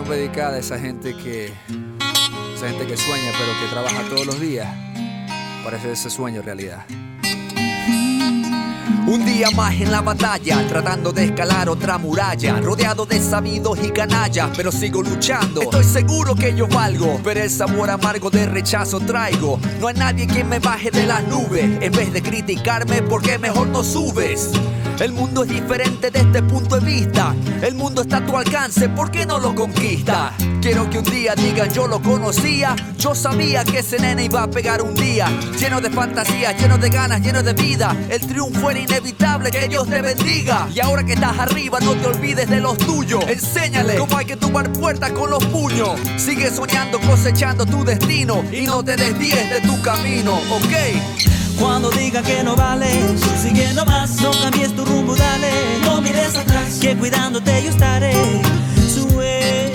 Dedicada 0.09 0.55
a 0.55 0.59
esa 0.59 0.79
gente 0.79 1.15
que. 1.15 1.51
Esa 2.55 2.69
gente 2.69 2.87
que 2.87 2.95
sueña 2.95 3.31
pero 3.37 3.51
que 3.59 3.67
trabaja 3.71 4.07
todos 4.07 4.25
los 4.25 4.39
días 4.39 4.67
para 5.63 5.77
hacer 5.77 5.91
ese 5.91 6.09
sueño 6.09 6.41
realidad. 6.41 6.85
Un 9.07 9.25
día 9.25 9.51
más 9.51 9.73
en 9.73 9.91
la 9.91 10.01
batalla, 10.01 10.65
tratando 10.67 11.11
de 11.11 11.25
escalar 11.25 11.69
otra 11.69 11.97
muralla, 11.97 12.59
rodeado 12.61 13.05
de 13.05 13.19
sabidos 13.19 13.77
y 13.83 13.89
canallas, 13.89 14.49
pero 14.55 14.71
sigo 14.71 15.01
luchando. 15.03 15.61
Estoy 15.61 15.83
seguro 15.83 16.33
que 16.33 16.55
yo 16.55 16.67
valgo, 16.67 17.19
pero 17.23 17.41
el 17.41 17.49
sabor 17.49 17.89
amargo 17.89 18.29
de 18.29 18.45
rechazo 18.45 18.99
traigo. 18.99 19.59
No 19.79 19.89
hay 19.89 19.95
nadie 19.95 20.27
que 20.27 20.43
me 20.43 20.59
baje 20.59 20.91
de 20.91 21.05
las 21.05 21.27
nubes, 21.27 21.65
en 21.81 21.91
vez 21.91 22.13
de 22.13 22.21
criticarme, 22.21 23.01
porque 23.01 23.37
mejor 23.37 23.67
no 23.67 23.83
subes. 23.83 24.51
El 24.99 25.11
mundo 25.11 25.43
es 25.43 25.49
diferente 25.49 26.09
de 26.09 26.19
este 26.19 26.41
punto 26.41 26.79
de 26.79 26.85
vista. 26.85 27.35
El 27.61 27.75
mundo 27.75 28.01
está 28.01 28.17
a 28.17 28.25
tu 28.25 28.37
alcance, 28.37 28.87
¿por 28.87 29.11
qué 29.11 29.25
no 29.25 29.39
lo 29.39 29.53
conquista? 29.53 30.33
Quiero 30.61 30.89
que 30.89 30.99
un 30.99 31.03
día 31.03 31.35
digan 31.35 31.69
yo 31.69 31.85
lo 31.85 32.01
conocía. 32.01 32.75
Yo 32.97 33.13
sabía 33.13 33.63
que 33.65 33.79
ese 33.79 33.99
nene 33.99 34.23
iba 34.23 34.41
a 34.41 34.47
pegar 34.49 34.81
un 34.81 34.95
día. 34.95 35.27
Lleno 35.59 35.81
de 35.81 35.89
fantasías, 35.89 36.59
lleno 36.59 36.77
de 36.77 36.89
ganas, 36.89 37.21
lleno 37.21 37.43
de 37.43 37.53
vida. 37.53 37.95
El 38.09 38.25
triunfo 38.25 38.71
era 38.71 38.79
inevitable, 38.79 39.51
que 39.51 39.67
Dios 39.67 39.87
te 39.87 40.01
bendiga. 40.01 40.67
Y 40.73 40.79
ahora 40.79 41.03
que 41.03 41.13
estás 41.13 41.37
arriba, 41.37 41.79
no 41.81 41.93
te 41.93 42.07
olvides 42.07 42.49
de 42.49 42.61
los 42.61 42.77
tuyos. 42.77 43.23
Enséñale 43.27 43.97
cómo 43.97 44.17
hay 44.17 44.25
que 44.25 44.37
tumbar 44.37 44.71
puertas 44.71 45.11
con 45.11 45.29
los 45.29 45.45
puños. 45.45 45.99
Sigue 46.17 46.49
soñando, 46.49 46.99
cosechando 47.01 47.65
tu 47.65 47.83
destino. 47.83 48.43
Y 48.51 48.61
no 48.61 48.81
te 48.81 48.95
desvíes 48.95 49.49
de 49.49 49.61
tu 49.61 49.79
camino, 49.81 50.33
¿ok? 50.33 51.44
Cuando 51.59 51.89
digan 51.91 52.23
que 52.23 52.43
no 52.43 52.55
vale, 52.55 52.89
sigue 53.41 53.73
nomás, 53.73 54.21
no 54.21 54.31
cambies 54.31 54.75
tu 54.75 54.85
rumbo, 54.85 55.15
dale. 55.15 55.51
No 55.83 56.01
mires 56.01 56.35
atrás, 56.35 56.77
que 56.81 56.95
cuidándote 56.95 57.63
yo 57.63 57.69
estaré. 57.69 58.13
Sueña. 58.93 59.73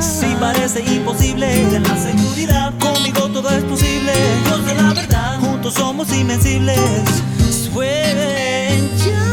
Si 0.00 0.26
parece 0.40 0.80
imposible, 0.80 1.46
ten 1.70 1.82
la 1.82 1.96
seguridad. 1.96 2.72
Conmigo 2.78 3.28
todo 3.30 3.50
es 3.50 3.64
posible. 3.64 4.12
Dios 4.44 4.64
de 4.66 4.74
la 4.74 4.94
verdad, 4.94 5.40
juntos 5.40 5.74
somos 5.74 6.12
invencibles. 6.12 6.78
Sueña. 7.72 9.23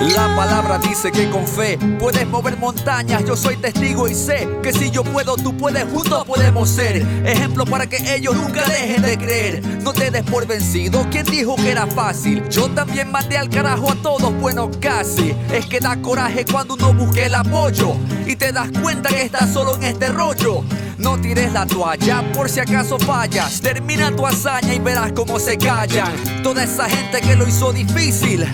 La 0.00 0.34
palabra 0.36 0.78
dice 0.78 1.10
que 1.10 1.28
con 1.28 1.44
fe 1.44 1.76
puedes 1.98 2.26
mover 2.28 2.56
montañas. 2.56 3.24
Yo 3.24 3.36
soy 3.36 3.56
testigo 3.56 4.06
y 4.06 4.14
sé 4.14 4.48
que 4.62 4.72
si 4.72 4.90
yo 4.92 5.02
puedo, 5.02 5.34
tú 5.36 5.56
puedes, 5.56 5.84
juntos 5.92 6.24
podemos 6.24 6.68
ser. 6.68 7.04
Ejemplo 7.26 7.64
para 7.66 7.88
que 7.88 8.14
ellos 8.14 8.36
nunca 8.36 8.64
dejen 8.66 9.02
de 9.02 9.18
creer. 9.18 9.66
No 9.82 9.92
te 9.92 10.12
des 10.12 10.22
por 10.22 10.46
vencido. 10.46 11.04
¿Quién 11.10 11.26
dijo 11.26 11.56
que 11.56 11.72
era 11.72 11.86
fácil? 11.88 12.48
Yo 12.48 12.68
también 12.70 13.10
mandé 13.10 13.38
al 13.38 13.50
carajo 13.50 13.90
a 13.90 13.96
todos, 13.96 14.32
bueno, 14.40 14.70
casi. 14.80 15.34
Es 15.52 15.66
que 15.66 15.80
da 15.80 16.00
coraje 16.00 16.44
cuando 16.44 16.74
uno 16.74 16.94
busca 16.94 17.26
el 17.26 17.34
apoyo 17.34 17.94
y 18.24 18.36
te 18.36 18.52
das 18.52 18.68
cuenta 18.80 19.08
que 19.08 19.22
estás 19.22 19.52
solo 19.52 19.74
en 19.76 19.82
este 19.82 20.08
rollo. 20.10 20.62
No 20.98 21.20
tires 21.20 21.52
la 21.52 21.66
toalla 21.66 22.22
por 22.34 22.48
si 22.48 22.60
acaso 22.60 22.98
fallas. 22.98 23.60
Termina 23.60 24.14
tu 24.14 24.26
hazaña 24.26 24.74
y 24.74 24.78
verás 24.78 25.12
cómo 25.12 25.40
se 25.40 25.58
callan. 25.58 26.12
Toda 26.42 26.62
esa 26.62 26.88
gente 26.88 27.20
que 27.20 27.34
lo 27.34 27.48
hizo 27.48 27.72
difícil. 27.72 28.46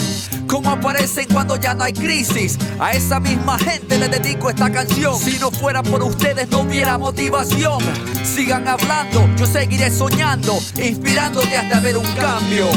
Cómo 0.54 0.70
aparecen 0.70 1.26
cuando 1.32 1.56
ya 1.56 1.74
no 1.74 1.82
hay 1.82 1.92
crisis. 1.92 2.56
A 2.78 2.92
esa 2.92 3.18
misma 3.18 3.58
gente 3.58 3.98
le 3.98 4.08
dedico 4.08 4.48
esta 4.48 4.70
canción. 4.70 5.18
Si 5.18 5.36
no 5.40 5.50
fuera 5.50 5.82
por 5.82 6.00
ustedes 6.04 6.48
no 6.48 6.60
hubiera 6.60 6.96
motivación. 6.96 7.80
Sigan 8.22 8.68
hablando, 8.68 9.28
yo 9.36 9.46
seguiré 9.46 9.90
soñando, 9.90 10.60
inspirándote 10.80 11.56
hasta 11.56 11.80
ver 11.80 11.98
un 11.98 12.06
cambio. 12.12 12.68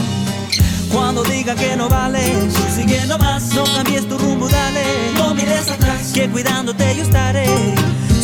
Cuando 0.91 1.23
digan 1.23 1.55
que 1.55 1.75
no 1.75 1.87
vale, 1.87 2.49
sigue 2.75 3.05
nomás, 3.05 3.53
no 3.53 3.63
cambies 3.65 4.09
tu 4.09 4.17
rumbo, 4.17 4.49
dale. 4.49 4.83
No 5.13 5.35
mires 5.35 5.69
atrás, 5.69 6.13
que 6.15 6.27
cuidándote 6.31 6.95
yo 6.95 7.03
estaré. 7.03 7.45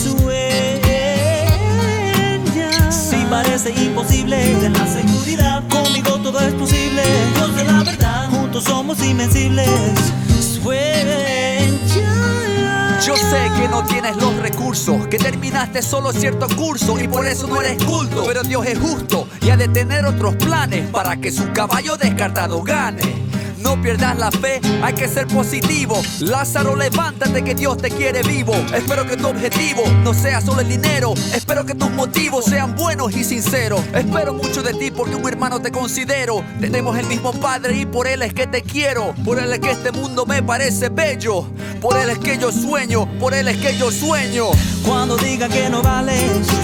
Sueña. 0.02 0.82
Si 2.92 3.18
parece 3.30 3.70
imposible, 3.70 4.70
la 4.72 4.88
seguridad. 4.88 5.62
Conmigo 5.70 6.20
todo 6.24 6.40
es 6.40 6.56
posible. 6.56 7.04
Dios 7.36 7.56
de 7.56 7.64
la 7.66 7.84
verdad, 7.84 8.30
somos 8.64 9.04
invencibles. 9.04 9.70
Yo 13.06 13.18
sé 13.18 13.52
que 13.60 13.68
no 13.68 13.84
tienes 13.86 14.16
los 14.16 14.36
recursos, 14.38 15.08
que 15.08 15.18
terminaste 15.18 15.82
solo 15.82 16.14
cierto 16.14 16.48
curso 16.56 16.98
y 16.98 17.08
por 17.08 17.26
eso 17.26 17.48
no 17.48 17.62
eres 17.62 17.84
culto. 17.84 18.24
Pero 18.26 18.44
Dios 18.44 18.66
es 18.66 18.80
justo 18.80 19.28
y 19.42 19.50
ha 19.50 19.58
de 19.58 19.68
tener 19.68 20.06
otros 20.06 20.36
planes 20.36 20.90
para 20.90 21.18
que 21.18 21.32
su 21.32 21.52
caballo 21.52 21.98
descartado 21.98 22.62
gane. 22.64 23.33
No 23.64 23.82
pierdas 23.82 24.18
la 24.18 24.30
fe, 24.30 24.60
hay 24.82 24.94
que 24.94 25.08
ser 25.08 25.26
positivo. 25.28 26.02
Lázaro, 26.20 26.76
levántate 26.76 27.44
que 27.44 27.56
Dios 27.56 27.78
te 27.78 27.90
quiere 27.90 28.22
vivo. 28.22 28.54
Espero 28.74 29.06
que 29.08 29.16
tu 29.16 29.28
objetivo 29.28 29.84
no 30.04 30.14
sea 30.14 30.42
solo 30.42 30.62
el 30.62 30.68
dinero. 30.68 31.14
Espero 31.34 31.66
que 31.66 31.74
tus 31.74 31.90
motivos 31.92 32.46
sean 32.46 32.76
buenos 32.76 33.16
y 33.16 33.24
sinceros. 33.24 33.82
Espero 33.94 34.34
mucho 34.34 34.62
de 34.62 34.74
ti 34.74 34.92
porque 34.92 35.16
un 35.16 35.28
hermano 35.28 35.62
te 35.62 35.72
considero. 35.72 36.44
Tenemos 36.60 36.98
el 36.98 37.06
mismo 37.06 37.32
padre 37.32 37.78
y 37.78 37.86
por 37.86 38.06
él 38.06 38.22
es 38.22 38.34
que 38.34 38.48
te 38.48 38.62
quiero. 38.62 39.16
Por 39.24 39.40
él 39.40 39.52
es 39.54 39.60
que 39.60 39.72
este 39.72 39.92
mundo 39.94 40.26
me 40.26 40.44
parece 40.44 40.90
bello. 40.90 41.48
Por 41.80 41.98
él 41.98 42.10
es 42.10 42.20
que 42.20 42.38
yo 42.38 42.52
sueño, 42.52 43.08
por 43.20 43.34
él 43.34 43.48
es 43.48 43.58
que 43.58 43.78
yo 43.78 43.92
sueño. 43.92 44.48
Cuando 44.86 45.16
digan 45.16 45.50
que 45.50 45.70
no 45.70 45.82
vale, 45.82 46.18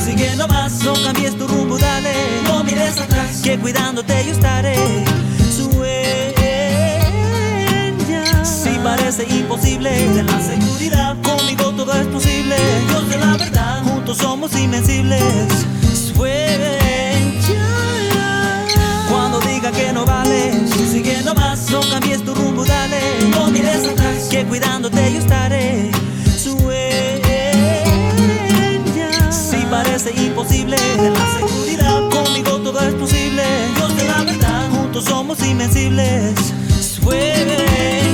sigue 0.05 0.35
nomás, 0.35 0.83
no 0.83 0.93
cambies 0.93 1.37
tu 1.37 1.47
rumbo, 1.47 1.77
dale. 1.77 2.11
No 2.43 2.63
mires 2.63 2.99
atrás, 2.99 3.41
que 3.41 3.57
cuidándote 3.57 4.25
yo 4.25 4.31
estaré. 4.33 4.75
Sueña. 5.55 6.28
Parece 8.83 9.23
imposible, 9.29 9.89
ten 9.89 10.25
la 10.25 10.39
seguridad. 10.41 11.15
Conmigo 11.21 11.71
todo 11.75 11.93
es 11.93 12.07
posible. 12.07 12.55
Dios 12.87 13.09
de 13.09 13.17
la 13.17 13.37
verdad, 13.37 13.83
juntos 13.83 14.17
somos 14.17 14.55
invencibles. 14.55 15.65
Sueña. 15.93 16.77
Cuando 19.09 19.39
digan 19.41 19.73
que 19.73 19.91
no 19.91 20.05
vale, 20.05 20.53
sigue 20.89 21.21
nomás, 21.23 21.69
no 21.69 21.81
cambies 21.81 22.23
tu 22.23 22.33
rumbo, 22.33 22.65
dale. 22.65 23.01
No 23.31 23.47
mires 23.47 23.85
atrás, 23.87 24.27
que 24.29 24.45
cuidándote 24.45 25.13
yo 25.13 25.19
estaré. 25.19 25.91
Sueña. 26.37 27.19
Si 29.31 29.57
parece 29.69 30.11
imposible, 30.15 30.77
ten 30.77 31.13
la 31.13 31.37
seguridad. 31.37 32.09
Conmigo 32.09 32.59
todo 32.59 32.79
es 32.79 32.93
posible. 32.93 33.43
Dios 33.75 33.95
de 33.97 34.07
la 34.07 34.23
verdad, 34.23 34.69
juntos 34.71 35.05
somos 35.05 35.43
invencibles. 35.43 36.33
Sueña 36.81 38.08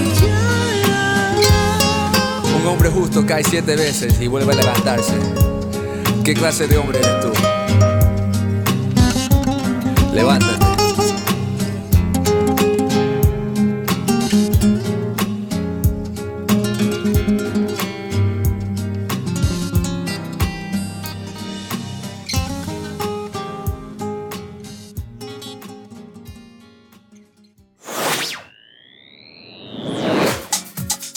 hombre 2.76 2.90
justo 2.90 3.26
cae 3.26 3.42
siete 3.42 3.74
veces 3.78 4.20
y 4.20 4.28
vuelve 4.28 4.52
a 4.52 4.56
levantarse. 4.56 5.14
¿Qué 6.26 6.34
clase 6.34 6.68
de 6.68 6.78
hombre 6.78 7.00
eres 7.00 7.22
tú? 7.22 7.32
Levántate. 10.14 10.66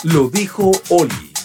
Lo 0.05 0.31
dijo 0.31 0.71
Oli. 0.91 1.38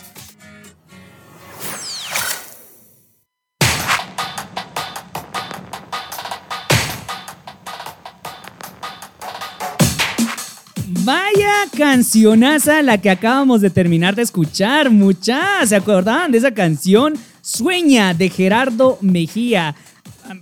Cancionaza 11.84 12.82
la 12.82 12.98
que 12.98 13.10
acabamos 13.10 13.60
de 13.60 13.70
terminar 13.70 14.16
de 14.16 14.22
escuchar, 14.22 14.90
muchas. 14.90 15.68
¿Se 15.68 15.76
acordaban 15.76 16.32
de 16.32 16.38
esa 16.38 16.52
canción? 16.54 17.14
Sueña 17.42 18.14
de 18.14 18.30
Gerardo 18.30 18.98
Mejía. 19.02 19.76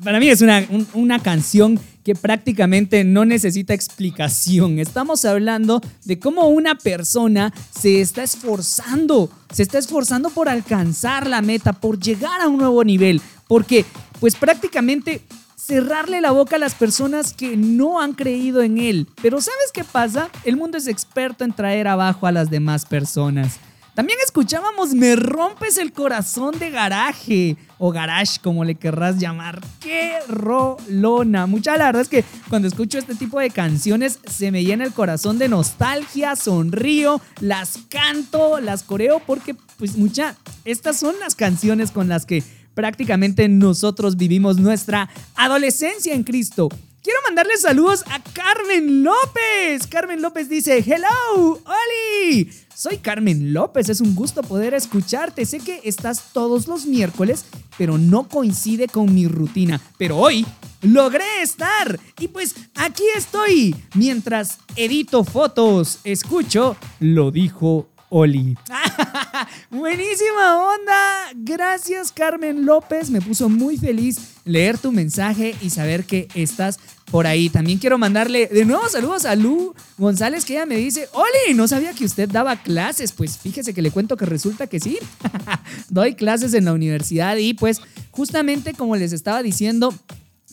Para 0.04 0.20
mí 0.20 0.30
es 0.30 0.42
una, 0.42 0.64
un- 0.70 0.86
una 0.94 1.18
canción 1.18 1.80
que 2.06 2.14
prácticamente 2.14 3.04
no 3.04 3.26
necesita 3.26 3.74
explicación. 3.74 4.78
Estamos 4.78 5.26
hablando 5.26 5.82
de 6.06 6.20
cómo 6.20 6.48
una 6.48 6.76
persona 6.76 7.52
se 7.76 8.02
está 8.02 8.22
esforzando, 8.22 9.32
se 9.52 9.64
está 9.64 9.80
esforzando 9.80 10.30
por 10.30 10.48
alcanzar 10.48 11.26
la 11.26 11.42
meta, 11.42 11.74
por 11.74 12.00
llegar 12.00 12.40
a 12.42 12.48
un 12.50 12.60
nuevo 12.60 12.84
nivel, 12.84 13.20
porque 13.48 13.84
pues 14.20 14.36
prácticamente 14.36 15.22
cerrarle 15.66 16.22
la 16.22 16.32
boca 16.32 16.56
a 16.56 16.60
las 16.60 16.74
personas 16.76 17.34
que 17.34 17.56
no 17.56 18.02
han 18.02 18.14
creído 18.14 18.62
en 18.62 18.78
él. 18.78 19.08
Pero 19.22 19.42
¿sabes 19.42 19.72
qué 19.74 19.84
pasa? 19.84 20.30
El 20.44 20.58
mundo 20.58 20.78
es 20.78 20.88
experto 20.88 21.44
en 21.44 21.54
traer 21.54 21.88
abajo 21.88 22.26
a 22.26 22.32
las 22.32 22.50
demás 22.50 22.86
personas. 22.86 23.60
También 23.94 24.18
escuchábamos 24.24 24.94
Me 24.94 25.18
rompes 25.18 25.78
el 25.78 25.92
corazón 25.92 26.58
de 26.58 26.72
garaje 26.72 27.58
o 27.78 27.92
garage, 27.92 28.40
como 28.42 28.64
le 28.64 28.76
querrás 28.76 29.20
llamar. 29.20 29.62
¡Qué 29.82 30.14
rolona! 30.28 31.46
Mucha 31.46 31.78
la 31.78 31.88
verdad 31.88 32.02
es 32.04 32.08
que 32.08 32.24
cuando 32.50 32.68
escucho 32.68 32.98
este 32.98 33.16
tipo 33.16 33.40
de 33.40 33.50
canciones 33.50 34.20
se 34.30 34.50
me 34.50 34.64
llena 34.64 34.86
el 34.86 34.94
corazón 34.94 35.38
de 35.38 35.50
nostalgia, 35.50 36.36
sonrío, 36.38 37.22
las 37.42 37.80
canto, 37.90 38.62
las 38.62 38.84
coreo, 38.84 39.20
porque 39.20 39.56
pues 39.78 39.98
mucha, 39.98 40.36
estas 40.64 40.98
son 40.98 41.20
las 41.20 41.36
canciones 41.36 41.92
con 41.92 42.08
las 42.08 42.26
que 42.26 42.44
prácticamente 42.82 43.48
nosotros 43.48 44.18
vivimos 44.18 44.58
nuestra 44.58 45.08
adolescencia 45.36 46.16
en 46.16 46.24
Cristo. 46.24 46.68
Quiero 47.04 47.20
mandarle 47.24 47.56
saludos 47.58 48.04
a 48.08 48.20
Carmen 48.34 49.04
López. 49.04 49.86
Carmen 49.88 50.20
López 50.20 50.50
dice, 50.50 50.84
hello, 50.84 51.62
Oli. 51.64 52.50
Soy 52.74 52.98
Carmen 52.98 53.54
López, 53.54 53.90
es 53.90 54.02
un 54.02 54.16
gusto 54.16 54.42
poder 54.42 54.74
escucharte. 54.74 55.46
Sé 55.46 55.60
que 55.60 55.82
estás 55.84 56.34
todos 56.34 56.68
los 56.68 56.88
miércoles, 56.88 57.46
pero 57.78 58.00
no 58.00 58.28
coincide 58.28 58.88
con 58.88 59.14
mi 59.14 59.28
rutina. 59.28 59.80
Pero 60.00 60.18
hoy 60.18 60.44
logré 60.82 61.44
estar. 61.44 62.00
Y 62.20 62.30
pues 62.30 62.56
aquí 62.74 63.04
estoy. 63.16 63.76
Mientras 63.94 64.58
edito 64.76 65.24
fotos, 65.24 66.00
escucho, 66.04 66.76
lo 67.00 67.30
dijo 67.30 67.91
Oli. 68.14 68.58
Buenísima 69.72 70.68
onda. 70.76 71.32
Gracias 71.34 72.12
Carmen 72.12 72.66
López. 72.66 73.10
Me 73.10 73.22
puso 73.22 73.48
muy 73.48 73.78
feliz 73.78 74.18
leer 74.44 74.78
tu 74.78 74.92
mensaje 74.92 75.56
y 75.62 75.70
saber 75.70 76.04
que 76.04 76.28
estás 76.36 76.78
por 77.10 77.26
ahí. 77.26 77.50
También 77.50 77.78
quiero 77.80 77.98
mandarle 77.98 78.48
de 78.48 78.66
nuevo 78.66 78.90
saludos 78.90 79.24
a 79.24 79.38
Lu 79.38 79.74
González 79.98 80.44
que 80.44 80.54
ella 80.54 80.66
me 80.66 80.76
dice, 80.76 81.08
Oli, 81.14 81.54
no 81.56 81.70
sabía 81.70 81.94
que 81.94 82.04
usted 82.04 82.28
daba 82.28 82.58
clases. 82.58 83.14
Pues 83.14 83.38
fíjese 83.38 83.74
que 83.74 83.82
le 83.82 83.92
cuento 83.92 84.18
que 84.18 84.26
resulta 84.26 84.68
que 84.68 84.82
sí. 84.82 85.00
Doy 85.90 86.16
clases 86.16 86.54
en 86.54 86.66
la 86.66 86.74
universidad 86.74 87.38
y 87.38 87.54
pues 87.54 87.80
justamente 88.12 88.74
como 88.74 88.98
les 88.98 89.14
estaba 89.14 89.42
diciendo, 89.42 89.94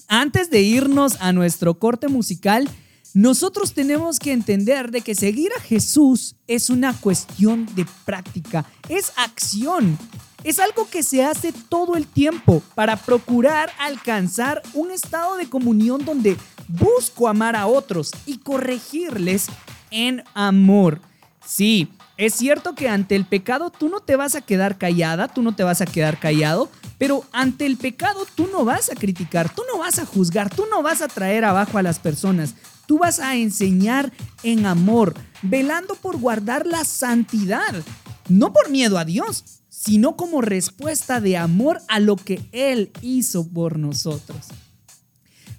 antes 0.07 0.49
de 0.51 0.63
irnos 0.63 1.17
a 1.21 1.33
nuestro 1.33 1.81
corte 1.81 2.07
musical, 2.07 2.69
nosotros 3.15 3.73
tenemos 3.73 4.19
que 4.19 4.33
entender 4.33 4.91
de 4.91 5.01
que 5.01 5.15
seguir 5.15 5.51
a 5.57 5.61
Jesús 5.61 6.37
es 6.47 6.71
una 6.71 6.93
cuestión 6.95 7.67
de 7.75 7.87
práctica, 8.05 8.65
es 8.89 9.13
acción. 9.17 9.99
Es 10.45 10.61
algo 10.61 10.89
que 10.89 11.03
se 11.03 11.25
hace 11.25 11.53
todo 11.53 11.97
el 11.97 12.07
tiempo 12.07 12.63
para 12.77 12.97
procurar 12.97 13.71
alcanzar 13.79 14.63
un 14.73 14.93
estado 14.93 15.37
de 15.37 15.49
comunión 15.49 16.05
donde 16.05 16.37
busco 16.69 17.27
amar 17.27 17.57
a 17.57 17.67
otros 17.67 18.13
y 18.25 18.39
corregirles 18.39 19.47
en 19.91 20.23
amor. 20.35 21.01
Sí, 21.45 21.91
es 22.19 22.35
cierto 22.35 22.75
que 22.75 22.89
ante 22.89 23.17
el 23.17 23.25
pecado 23.25 23.71
tú 23.71 23.89
no 23.89 24.01
te 24.01 24.17
vas 24.17 24.35
a 24.35 24.41
quedar 24.41 24.79
callada, 24.79 25.29
tú 25.29 25.43
no 25.43 25.57
te 25.57 25.65
vas 25.65 25.81
a 25.81 25.87
quedar 25.87 26.21
callado, 26.21 26.69
pero 26.99 27.25
ante 27.33 27.65
el 27.65 27.77
pecado 27.77 28.27
tú 28.35 28.49
no 28.53 28.65
vas 28.65 28.91
a 28.91 28.95
criticar, 28.95 29.53
tú 29.53 29.63
no 29.73 29.79
vas 29.79 29.99
a 29.99 30.07
juzgar, 30.07 30.55
tú 30.55 30.67
no 30.71 30.83
vas 30.83 31.01
a 31.01 31.09
traer 31.09 31.45
abajo 31.45 31.79
a 31.79 31.83
las 31.83 31.99
personas. 31.99 32.55
Tú 32.89 32.97
vas 32.97 33.21
a 33.21 33.37
enseñar 33.37 34.11
en 34.43 34.65
amor, 34.65 35.15
velando 35.43 35.95
por 35.95 36.17
guardar 36.17 36.67
la 36.67 36.87
santidad, 36.87 37.85
no 38.31 38.55
por 38.55 38.71
miedo 38.71 38.97
a 38.97 39.05
Dios, 39.05 39.45
sino 39.69 40.17
como 40.17 40.41
respuesta 40.41 41.21
de 41.21 41.37
amor 41.37 41.83
a 41.89 42.01
lo 42.01 42.17
que 42.17 42.41
Él 42.51 42.91
hizo 43.03 43.47
por 43.47 43.79
nosotros. 43.79 44.39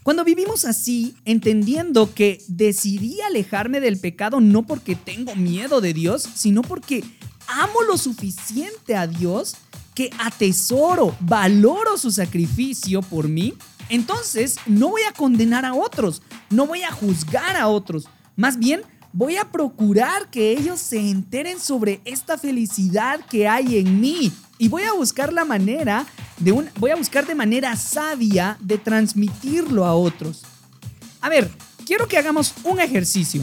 Cuando 0.01 0.23
vivimos 0.23 0.65
así, 0.65 1.13
entendiendo 1.23 2.15
que 2.15 2.43
decidí 2.47 3.21
alejarme 3.21 3.79
del 3.79 3.99
pecado 3.99 4.41
no 4.41 4.65
porque 4.65 4.95
tengo 4.95 5.35
miedo 5.35 5.81
de 5.81 5.93
Dios, 5.93 6.27
sino 6.33 6.63
porque 6.63 7.03
amo 7.45 7.83
lo 7.83 7.99
suficiente 7.99 8.95
a 8.95 9.05
Dios, 9.05 9.55
que 9.93 10.09
atesoro, 10.17 11.15
valoro 11.19 11.95
su 11.99 12.09
sacrificio 12.09 13.03
por 13.03 13.27
mí, 13.27 13.53
entonces 13.89 14.57
no 14.65 14.89
voy 14.89 15.01
a 15.03 15.13
condenar 15.13 15.65
a 15.65 15.73
otros, 15.73 16.21
no 16.49 16.65
voy 16.65 16.83
a 16.83 16.91
juzgar 16.91 17.57
a 17.57 17.67
otros, 17.67 18.07
más 18.35 18.57
bien 18.57 18.81
voy 19.11 19.37
a 19.37 19.51
procurar 19.51 20.29
que 20.29 20.51
ellos 20.51 20.79
se 20.79 20.99
enteren 20.99 21.59
sobre 21.59 22.01
esta 22.05 22.37
felicidad 22.37 23.19
que 23.29 23.47
hay 23.47 23.77
en 23.77 23.99
mí 23.99 24.31
y 24.57 24.67
voy 24.67 24.83
a 24.83 24.93
buscar 24.93 25.33
la 25.33 25.45
manera 25.45 26.05
de 26.37 26.51
un 26.51 26.69
voy 26.77 26.91
a 26.91 26.95
buscar 26.95 27.25
de 27.25 27.35
manera 27.35 27.75
sabia 27.75 28.57
de 28.61 28.77
transmitirlo 28.77 29.85
a 29.85 29.95
otros. 29.95 30.43
A 31.21 31.29
ver, 31.29 31.49
quiero 31.85 32.07
que 32.07 32.17
hagamos 32.17 32.53
un 32.63 32.79
ejercicio. 32.79 33.41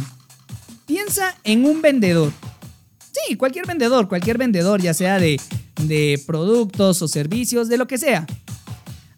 Piensa 0.86 1.36
en 1.42 1.64
un 1.64 1.82
vendedor. 1.82 2.32
Sí, 3.12 3.36
cualquier 3.36 3.66
vendedor, 3.66 4.08
cualquier 4.08 4.38
vendedor, 4.38 4.80
ya 4.80 4.94
sea 4.94 5.18
de, 5.18 5.40
de 5.82 6.22
productos 6.26 7.02
o 7.02 7.08
servicios, 7.08 7.68
de 7.68 7.76
lo 7.76 7.86
que 7.86 7.98
sea. 7.98 8.26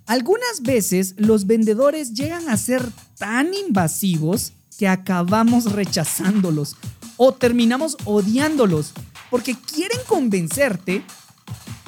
Algunas 0.08 0.62
veces 0.62 1.14
los 1.18 1.46
vendedores 1.46 2.14
llegan 2.14 2.48
a 2.48 2.56
ser 2.56 2.82
tan 3.18 3.52
invasivos 3.52 4.54
que 4.78 4.88
acabamos 4.88 5.70
rechazándolos 5.72 6.76
o 7.18 7.34
terminamos 7.34 7.98
odiándolos 8.06 8.94
porque 9.30 9.54
quieren 9.54 9.98
convencerte 10.06 11.02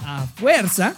a 0.05 0.27
fuerza 0.37 0.97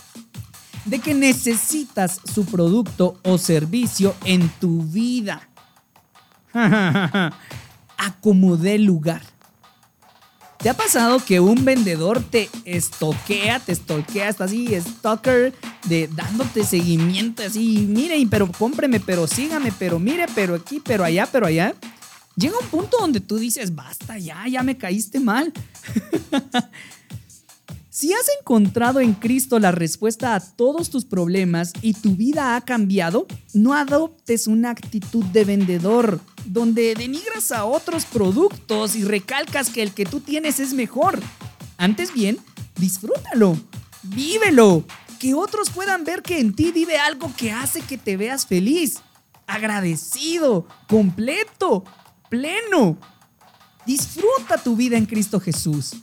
de 0.86 0.98
que 0.98 1.12
necesitas 1.12 2.22
su 2.32 2.46
producto 2.46 3.18
o 3.22 3.36
servicio 3.36 4.14
en 4.24 4.48
tu 4.48 4.82
vida. 4.82 5.46
Acomodé 7.98 8.78
lugar. 8.78 9.20
¿Te 10.58 10.70
ha 10.70 10.74
pasado 10.74 11.22
que 11.22 11.40
un 11.40 11.66
vendedor 11.66 12.22
te 12.22 12.48
estoquea, 12.64 13.60
te 13.60 13.74
stalkea, 13.74 14.30
está 14.30 14.44
así, 14.44 14.74
stalker, 14.80 15.52
de 15.84 16.08
dándote 16.08 16.64
seguimiento 16.64 17.42
así, 17.42 17.86
mire, 17.88 18.24
pero 18.30 18.50
cómpreme, 18.50 19.00
pero 19.00 19.26
sígame, 19.26 19.72
pero 19.78 19.98
mire, 19.98 20.26
pero 20.34 20.54
aquí, 20.54 20.80
pero 20.84 21.04
allá, 21.04 21.28
pero 21.30 21.46
allá? 21.46 21.74
Llega 22.36 22.58
un 22.58 22.66
punto 22.66 22.96
donde 22.98 23.20
tú 23.20 23.38
dices, 23.38 23.74
basta 23.74 24.18
ya, 24.18 24.46
ya 24.48 24.62
me 24.62 24.76
caíste 24.76 25.20
mal. 25.20 25.52
Si 27.94 28.12
has 28.12 28.26
encontrado 28.40 28.98
en 28.98 29.12
Cristo 29.12 29.60
la 29.60 29.70
respuesta 29.70 30.34
a 30.34 30.40
todos 30.40 30.90
tus 30.90 31.04
problemas 31.04 31.72
y 31.80 31.94
tu 31.94 32.16
vida 32.16 32.56
ha 32.56 32.60
cambiado, 32.60 33.28
no 33.52 33.72
adoptes 33.72 34.48
una 34.48 34.70
actitud 34.70 35.24
de 35.26 35.44
vendedor 35.44 36.18
donde 36.44 36.96
denigras 36.96 37.52
a 37.52 37.64
otros 37.66 38.04
productos 38.04 38.96
y 38.96 39.04
recalcas 39.04 39.70
que 39.70 39.80
el 39.80 39.92
que 39.92 40.06
tú 40.06 40.18
tienes 40.18 40.58
es 40.58 40.72
mejor. 40.72 41.20
Antes 41.76 42.12
bien, 42.12 42.38
disfrútalo, 42.80 43.56
vívelo, 44.02 44.82
que 45.24 45.32
otros 45.32 45.70
puedan 45.70 46.04
ver 46.04 46.20
que 46.20 46.38
en 46.38 46.52
ti 46.54 46.70
vive 46.70 46.98
algo 46.98 47.32
que 47.34 47.50
hace 47.50 47.80
que 47.80 47.96
te 47.96 48.18
veas 48.18 48.46
feliz, 48.46 48.96
agradecido, 49.46 50.68
completo, 50.86 51.82
pleno. 52.28 52.98
Disfruta 53.86 54.58
tu 54.62 54.76
vida 54.76 54.98
en 54.98 55.06
Cristo 55.06 55.40
Jesús. 55.40 55.94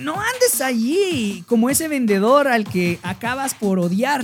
No 0.00 0.12
andes 0.12 0.60
allí 0.60 1.42
como 1.48 1.70
ese 1.70 1.88
vendedor 1.88 2.46
al 2.46 2.66
que 2.66 3.00
acabas 3.02 3.54
por 3.54 3.80
odiar. 3.80 4.22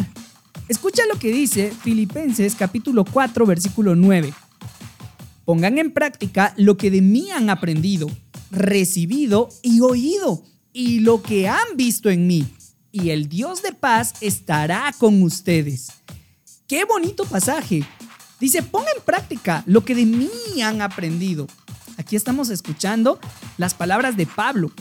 Escucha 0.69 1.03
lo 1.13 1.19
que 1.19 1.33
dice 1.33 1.73
Filipenses 1.83 2.55
capítulo 2.55 3.05
4 3.05 3.45
versículo 3.45 3.97
9. 3.97 4.33
Pongan 5.45 5.79
en 5.79 5.91
práctica 5.91 6.55
lo 6.57 6.77
que 6.77 6.93
de 6.93 7.03
mí 7.03 7.33
han 7.33 7.51
aprendido, 7.51 8.09
recibido 8.53 9.49
y 9.63 9.81
oído, 9.81 10.45
y 10.73 11.01
lo 11.01 11.23
que 11.23 11.49
han 11.49 11.77
visto 11.77 12.09
en 12.09 12.29
mí, 12.29 12.47
y 12.97 13.11
el 13.11 13.29
Dios 13.29 13.63
de 13.63 13.73
paz 13.73 14.15
estará 14.23 14.91
con 14.97 15.23
ustedes. 15.23 15.89
Qué 16.67 16.85
bonito 16.87 17.27
pasaje. 17.27 17.85
Dice, 18.41 18.63
pongan 18.63 18.95
en 18.97 19.03
práctica 19.03 19.63
lo 19.67 19.85
que 19.85 19.95
de 19.95 20.07
mí 20.07 20.31
han 20.63 20.81
aprendido. 20.81 21.47
Aquí 21.99 22.17
estamos 22.17 22.49
escuchando 22.49 23.21
las 23.59 23.75
palabras 23.75 24.17
de 24.17 24.27
Pablo. 24.27 24.73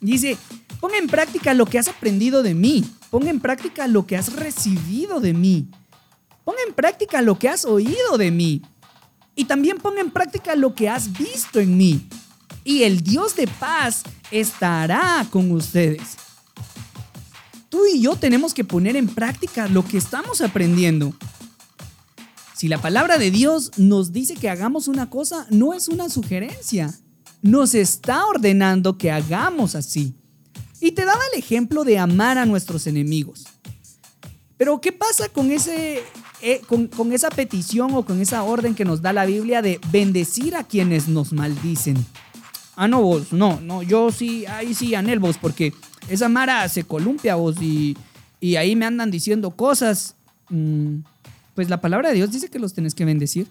Dice, 0.00 0.36
pon 0.80 0.94
en 0.94 1.06
práctica 1.06 1.54
lo 1.54 1.64
que 1.64 1.78
has 1.78 1.88
aprendido 1.88 2.42
de 2.42 2.54
mí, 2.54 2.84
pon 3.10 3.26
en 3.26 3.40
práctica 3.40 3.86
lo 3.86 4.06
que 4.06 4.18
has 4.18 4.34
recibido 4.34 5.20
de 5.20 5.32
mí, 5.32 5.68
pon 6.44 6.56
en 6.66 6.74
práctica 6.74 7.22
lo 7.22 7.38
que 7.38 7.48
has 7.48 7.64
oído 7.64 8.18
de 8.18 8.30
mí 8.30 8.62
y 9.34 9.46
también 9.46 9.78
pon 9.78 9.96
en 9.98 10.10
práctica 10.10 10.56
lo 10.56 10.74
que 10.74 10.90
has 10.90 11.10
visto 11.12 11.58
en 11.58 11.76
mí. 11.76 12.06
Y 12.64 12.82
el 12.82 13.02
Dios 13.02 13.34
de 13.34 13.46
paz 13.46 14.02
estará 14.30 15.26
con 15.30 15.50
ustedes. 15.52 16.16
Tú 17.72 17.86
y 17.86 18.02
yo 18.02 18.16
tenemos 18.16 18.52
que 18.52 18.64
poner 18.64 18.96
en 18.96 19.08
práctica 19.08 19.66
lo 19.66 19.82
que 19.82 19.96
estamos 19.96 20.42
aprendiendo. 20.42 21.14
Si 22.54 22.68
la 22.68 22.76
palabra 22.76 23.16
de 23.16 23.30
Dios 23.30 23.70
nos 23.78 24.12
dice 24.12 24.34
que 24.34 24.50
hagamos 24.50 24.88
una 24.88 25.08
cosa, 25.08 25.46
no 25.48 25.72
es 25.72 25.88
una 25.88 26.10
sugerencia. 26.10 26.94
Nos 27.40 27.74
está 27.74 28.26
ordenando 28.26 28.98
que 28.98 29.10
hagamos 29.10 29.74
así. 29.74 30.14
Y 30.80 30.92
te 30.92 31.06
daba 31.06 31.22
el 31.32 31.38
ejemplo 31.38 31.82
de 31.84 31.98
amar 31.98 32.36
a 32.36 32.44
nuestros 32.44 32.86
enemigos. 32.86 33.46
Pero 34.58 34.82
¿qué 34.82 34.92
pasa 34.92 35.30
con, 35.30 35.50
ese, 35.50 36.02
eh, 36.42 36.60
con, 36.68 37.12
esa 37.14 37.30
petición 37.30 37.94
o 37.94 38.04
con 38.04 38.20
esa 38.20 38.42
orden 38.42 38.74
que 38.74 38.84
nos 38.84 39.00
da 39.00 39.14
la 39.14 39.24
Biblia 39.24 39.62
de 39.62 39.80
bendecir 39.90 40.56
a 40.56 40.64
quienes 40.64 41.08
nos 41.08 41.32
maldicen? 41.32 41.96
Ah, 42.76 42.86
no, 42.86 43.00
vos, 43.00 43.32
no, 43.32 43.62
no, 43.62 43.82
yo 43.82 44.12
sí, 44.12 44.44
ahí 44.44 44.74
sí 44.74 44.94
anel 44.94 45.20
vos, 45.20 45.38
porque 45.38 45.72
esa 46.08 46.28
Mara 46.28 46.68
se 46.68 46.84
columpia 46.84 47.34
vos 47.34 47.56
y, 47.60 47.96
y 48.40 48.56
ahí 48.56 48.76
me 48.76 48.86
andan 48.86 49.10
diciendo 49.10 49.50
cosas. 49.52 50.14
Mm, 50.48 50.98
pues 51.54 51.68
la 51.68 51.80
palabra 51.80 52.08
de 52.08 52.16
Dios 52.16 52.32
dice 52.32 52.48
que 52.48 52.58
los 52.58 52.74
tenés 52.74 52.94
que 52.94 53.04
bendecir. 53.04 53.46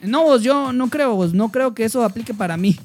No, 0.00 0.24
vos, 0.24 0.42
yo 0.42 0.72
no 0.72 0.88
creo, 0.88 1.14
vos, 1.14 1.32
no 1.32 1.50
creo 1.50 1.74
que 1.74 1.84
eso 1.84 2.04
aplique 2.04 2.34
para 2.34 2.56
mí. 2.56 2.78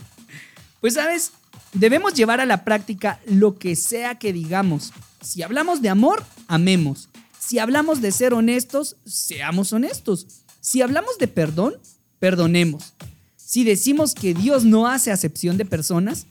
pues 0.80 0.94
sabes, 0.94 1.32
debemos 1.72 2.14
llevar 2.14 2.40
a 2.40 2.46
la 2.46 2.64
práctica 2.64 3.20
lo 3.26 3.58
que 3.58 3.74
sea 3.76 4.16
que 4.16 4.32
digamos. 4.32 4.92
Si 5.20 5.42
hablamos 5.42 5.82
de 5.82 5.88
amor, 5.88 6.24
amemos. 6.46 7.08
Si 7.38 7.58
hablamos 7.58 8.00
de 8.00 8.12
ser 8.12 8.32
honestos, 8.34 8.96
seamos 9.04 9.72
honestos. 9.72 10.26
Si 10.60 10.82
hablamos 10.82 11.18
de 11.18 11.26
perdón, 11.26 11.74
perdonemos. 12.18 12.94
Si 13.36 13.64
decimos 13.64 14.14
que 14.14 14.34
Dios 14.34 14.64
no 14.64 14.86
hace 14.86 15.10
acepción 15.10 15.56
de 15.56 15.64
personas, 15.64 16.26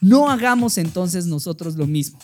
no 0.00 0.30
hagamos 0.30 0.78
entonces 0.78 1.26
nosotros 1.26 1.76
lo 1.76 1.86
mismo. 1.86 2.18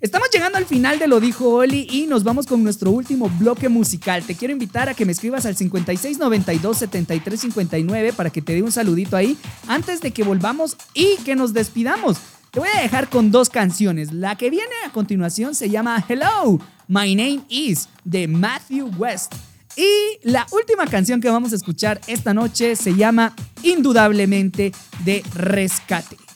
Estamos 0.00 0.30
llegando 0.32 0.56
al 0.56 0.64
final 0.64 0.98
de 0.98 1.06
Lo 1.08 1.20
Dijo 1.20 1.50
Oli 1.50 1.86
y 1.90 2.06
nos 2.06 2.24
vamos 2.24 2.46
con 2.46 2.64
nuestro 2.64 2.90
último 2.90 3.28
bloque 3.38 3.68
musical. 3.68 4.24
Te 4.24 4.34
quiero 4.34 4.52
invitar 4.52 4.88
a 4.88 4.94
que 4.94 5.04
me 5.04 5.12
escribas 5.12 5.44
al 5.44 5.56
5692-7359 5.56 8.14
para 8.14 8.30
que 8.30 8.40
te 8.40 8.54
dé 8.54 8.62
un 8.62 8.72
saludito 8.72 9.18
ahí 9.18 9.36
antes 9.68 10.00
de 10.00 10.12
que 10.12 10.22
volvamos 10.22 10.78
y 10.94 11.18
que 11.18 11.36
nos 11.36 11.52
despidamos. 11.52 12.16
Te 12.50 12.60
voy 12.60 12.70
a 12.74 12.80
dejar 12.80 13.10
con 13.10 13.30
dos 13.30 13.50
canciones. 13.50 14.10
La 14.10 14.36
que 14.36 14.48
viene 14.48 14.72
a 14.86 14.90
continuación 14.90 15.54
se 15.54 15.68
llama 15.68 16.02
Hello, 16.08 16.58
My 16.88 17.14
Name 17.14 17.42
Is 17.50 17.90
de 18.02 18.26
Matthew 18.26 18.90
West. 18.96 19.34
Y 19.76 20.18
la 20.22 20.46
última 20.50 20.86
canción 20.86 21.20
que 21.20 21.28
vamos 21.28 21.52
a 21.52 21.56
escuchar 21.56 22.00
esta 22.06 22.32
noche 22.32 22.74
se 22.74 22.96
llama 22.96 23.36
Indudablemente 23.62 24.72
de 25.04 25.22
Rescate. 25.34 26.29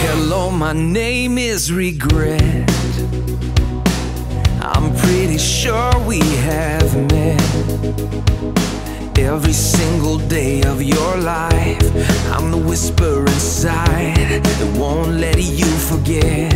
Hello, 0.00 0.50
my 0.50 0.72
name 0.72 1.38
is 1.38 1.72
Regret. 1.72 2.87
I'm 4.74 4.94
pretty 4.96 5.38
sure 5.38 5.90
we 6.06 6.20
have 6.48 6.94
met. 7.12 7.40
Every 9.18 9.52
single 9.52 10.18
day 10.18 10.62
of 10.62 10.82
your 10.82 11.16
life, 11.16 11.82
I'm 12.32 12.50
the 12.50 12.58
whisper 12.58 13.20
inside 13.20 14.42
that 14.44 14.78
won't 14.78 15.12
let 15.20 15.38
you 15.38 15.70
forget. 15.90 16.52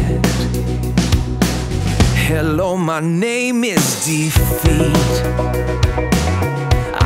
Hello, 2.28 2.76
my 2.76 3.00
name 3.00 3.64
is 3.64 4.04
Defeat. 4.04 4.96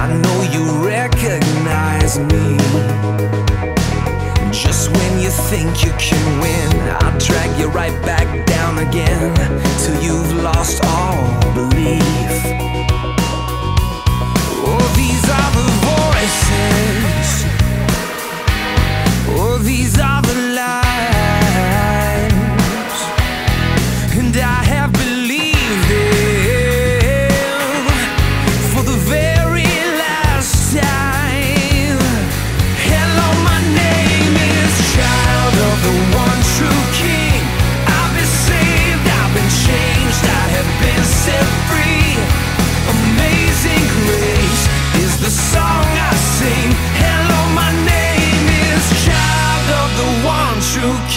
I 0.03 0.07
know 0.23 0.39
you 0.55 0.65
recognize 0.87 2.19
me. 2.19 3.56
Just 4.63 4.91
when 4.91 5.21
you 5.21 5.29
think 5.29 5.85
you 5.85 5.93
can 5.99 6.41
win, 6.41 6.71
I'll 7.03 7.19
drag 7.19 7.59
you 7.59 7.69
right 7.69 7.93
back 8.07 8.47
down 8.47 8.79
again 8.79 9.35
till 9.83 10.03
you've 10.03 10.33
lost 10.43 10.83
all 10.83 11.41
belief. 11.53 12.03
Oh, 14.65 14.87
these 14.97 15.25
are 15.39 15.51
the 15.59 15.69
voices. 15.93 17.29
Oh, 19.39 19.59
these 19.63 19.99
are 20.01 20.23
the 20.23 20.35
lies. 20.57 20.86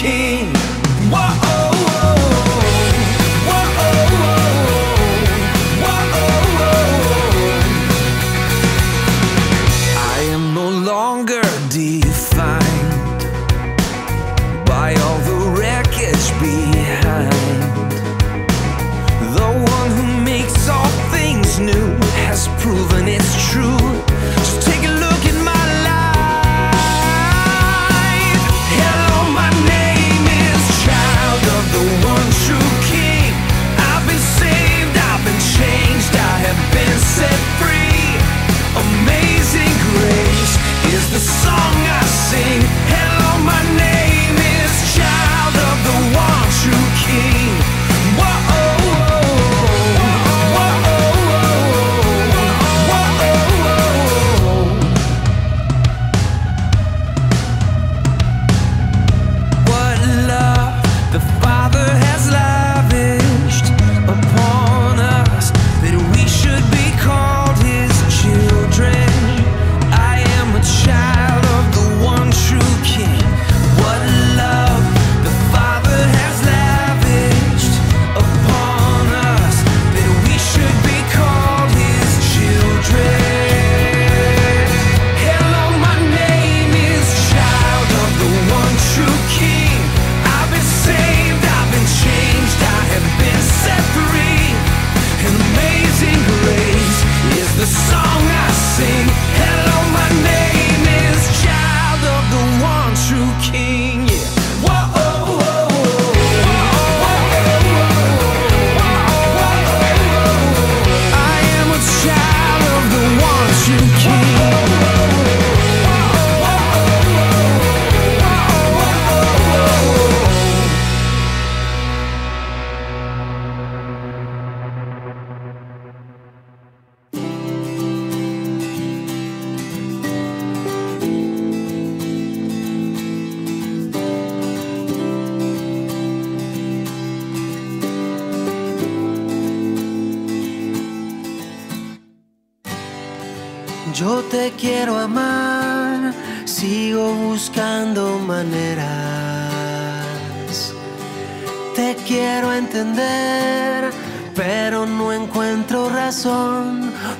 King. 0.00 0.29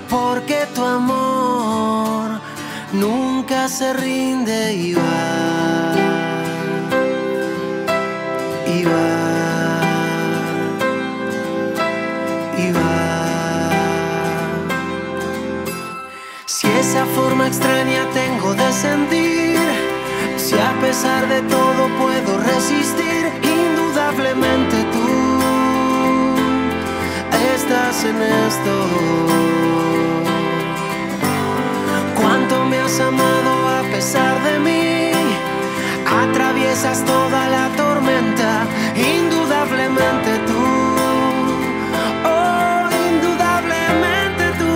Porque 0.08 0.66
tu 0.74 0.84
amor 0.84 2.40
nunca 2.92 3.68
se 3.68 3.92
rinde 3.92 4.74
y 4.74 4.94
va. 4.94 5.94
Y 8.66 8.84
va. 8.84 9.20
Y. 12.58 12.72
Si 16.46 16.66
esa 16.66 17.06
forma 17.14 17.46
extraña 17.46 18.04
tengo 18.12 18.54
de 18.54 18.72
sentir, 18.72 19.58
si 20.36 20.56
a 20.58 20.72
pesar 20.80 21.28
de 21.28 21.42
todo 21.42 21.88
puedo 21.96 22.38
resistir, 22.38 23.30
indudablemente 23.44 24.82
estás 27.70 28.04
en 28.04 28.20
esto. 28.20 28.72
Cuánto 32.20 32.64
me 32.64 32.78
has 32.80 32.98
amado 32.98 33.68
a 33.78 33.82
pesar 33.92 34.42
de 34.42 34.58
mí, 34.58 35.12
atraviesas 36.04 37.04
toda 37.04 37.48
la 37.48 37.68
tormenta, 37.76 38.66
indudablemente 38.96 40.30
tú. 40.48 40.64
Oh, 42.24 42.88
indudablemente 43.08 44.44
tú. 44.60 44.72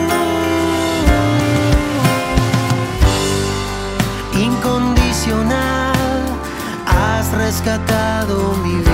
Incondicional, 4.39 6.23
has 6.87 7.33
rescatado 7.33 8.55
mi 8.63 8.77
vida. 8.77 8.94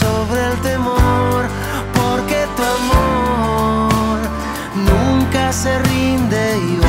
Sobre 0.00 0.40
el 0.50 0.56
temor, 0.60 1.44
porque 1.94 2.46
tu 2.56 2.62
amor 2.62 4.18
nunca 4.90 5.52
se 5.52 5.78
rinde 5.80 6.58
y 6.58 6.87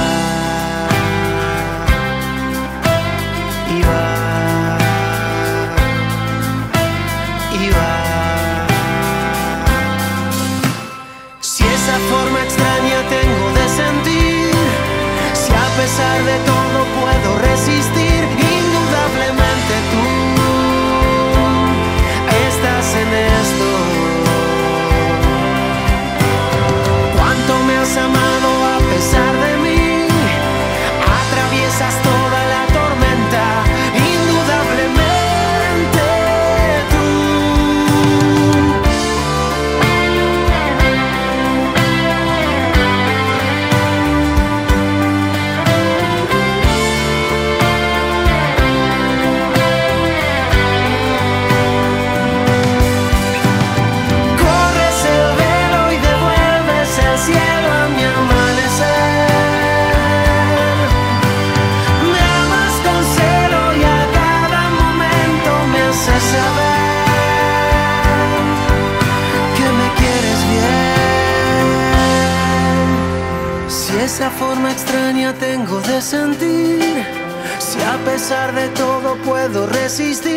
puedo 79.99 80.07
resistir, 80.07 80.28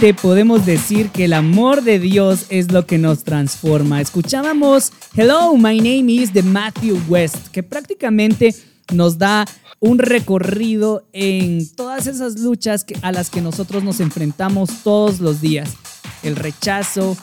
Podemos 0.00 0.64
decir 0.64 1.10
que 1.10 1.26
el 1.26 1.34
amor 1.34 1.82
de 1.82 1.98
Dios 1.98 2.46
es 2.48 2.72
lo 2.72 2.86
que 2.86 2.96
nos 2.96 3.22
transforma. 3.22 4.00
Escuchábamos 4.00 4.92
Hello, 5.14 5.54
my 5.58 5.76
name 5.76 6.10
is 6.10 6.32
de 6.32 6.42
Matthew 6.42 6.98
West, 7.06 7.48
que 7.48 7.62
prácticamente 7.62 8.54
nos 8.94 9.18
da 9.18 9.44
un 9.78 9.98
recorrido 9.98 11.06
en 11.12 11.68
todas 11.76 12.06
esas 12.06 12.38
luchas 12.38 12.86
a 13.02 13.12
las 13.12 13.28
que 13.28 13.42
nosotros 13.42 13.84
nos 13.84 14.00
enfrentamos 14.00 14.70
todos 14.82 15.20
los 15.20 15.42
días. 15.42 15.74
El 16.22 16.34
rechazo, 16.34 17.14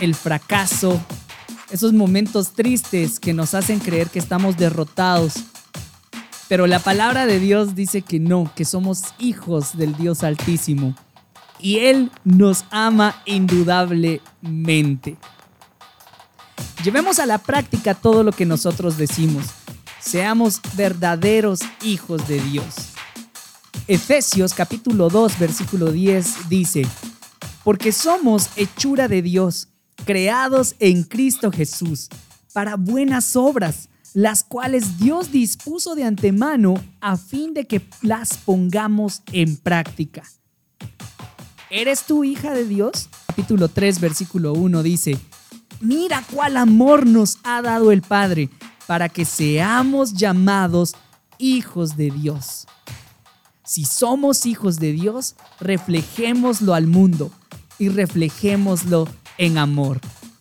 el 0.00 0.16
fracaso, 0.16 1.00
esos 1.70 1.92
momentos 1.92 2.50
tristes 2.50 3.20
que 3.20 3.32
nos 3.32 3.54
hacen 3.54 3.78
creer 3.78 4.08
que 4.08 4.18
estamos 4.18 4.56
derrotados. 4.56 5.34
Pero 6.48 6.66
la 6.66 6.80
palabra 6.80 7.26
de 7.26 7.38
Dios 7.38 7.76
dice 7.76 8.02
que 8.02 8.18
no, 8.18 8.50
que 8.56 8.64
somos 8.64 9.04
hijos 9.20 9.78
del 9.78 9.96
Dios 9.96 10.24
Altísimo. 10.24 10.96
Y 11.60 11.78
Él 11.78 12.10
nos 12.24 12.64
ama 12.70 13.22
indudablemente. 13.26 15.16
Llevemos 16.84 17.18
a 17.18 17.26
la 17.26 17.38
práctica 17.38 17.94
todo 17.94 18.22
lo 18.22 18.32
que 18.32 18.46
nosotros 18.46 18.96
decimos. 18.96 19.46
Seamos 20.00 20.60
verdaderos 20.76 21.60
hijos 21.82 22.26
de 22.28 22.40
Dios. 22.40 22.74
Efesios 23.88 24.54
capítulo 24.54 25.08
2 25.08 25.38
versículo 25.38 25.90
10 25.90 26.48
dice, 26.48 26.86
porque 27.64 27.92
somos 27.92 28.50
hechura 28.56 29.08
de 29.08 29.22
Dios, 29.22 29.68
creados 30.04 30.76
en 30.78 31.02
Cristo 31.02 31.50
Jesús, 31.50 32.08
para 32.52 32.76
buenas 32.76 33.34
obras, 33.36 33.88
las 34.14 34.42
cuales 34.42 34.98
Dios 34.98 35.32
dispuso 35.32 35.94
de 35.94 36.04
antemano 36.04 36.74
a 37.00 37.16
fin 37.16 37.54
de 37.54 37.66
que 37.66 37.86
las 38.02 38.38
pongamos 38.38 39.22
en 39.32 39.56
práctica. 39.56 40.22
¿Eres 41.70 42.04
tú 42.04 42.24
hija 42.24 42.52
de 42.54 42.64
Dios? 42.64 43.10
Capítulo 43.26 43.68
3, 43.68 44.00
versículo 44.00 44.54
1 44.54 44.82
dice, 44.82 45.18
Mira 45.80 46.24
cuál 46.32 46.56
amor 46.56 47.06
nos 47.06 47.38
ha 47.44 47.60
dado 47.60 47.92
el 47.92 48.00
Padre, 48.00 48.48
para 48.86 49.10
que 49.10 49.26
seamos 49.26 50.14
llamados 50.14 50.94
hijos 51.36 51.96
de 51.96 52.10
Dios. 52.10 52.66
Si 53.64 53.84
somos 53.84 54.46
hijos 54.46 54.78
de 54.78 54.92
Dios, 54.92 55.34
reflejémoslo 55.60 56.72
al 56.72 56.86
mundo 56.86 57.30
y 57.78 57.90
reflejémoslo 57.90 59.06
en 59.36 59.58
amor. 59.58 60.00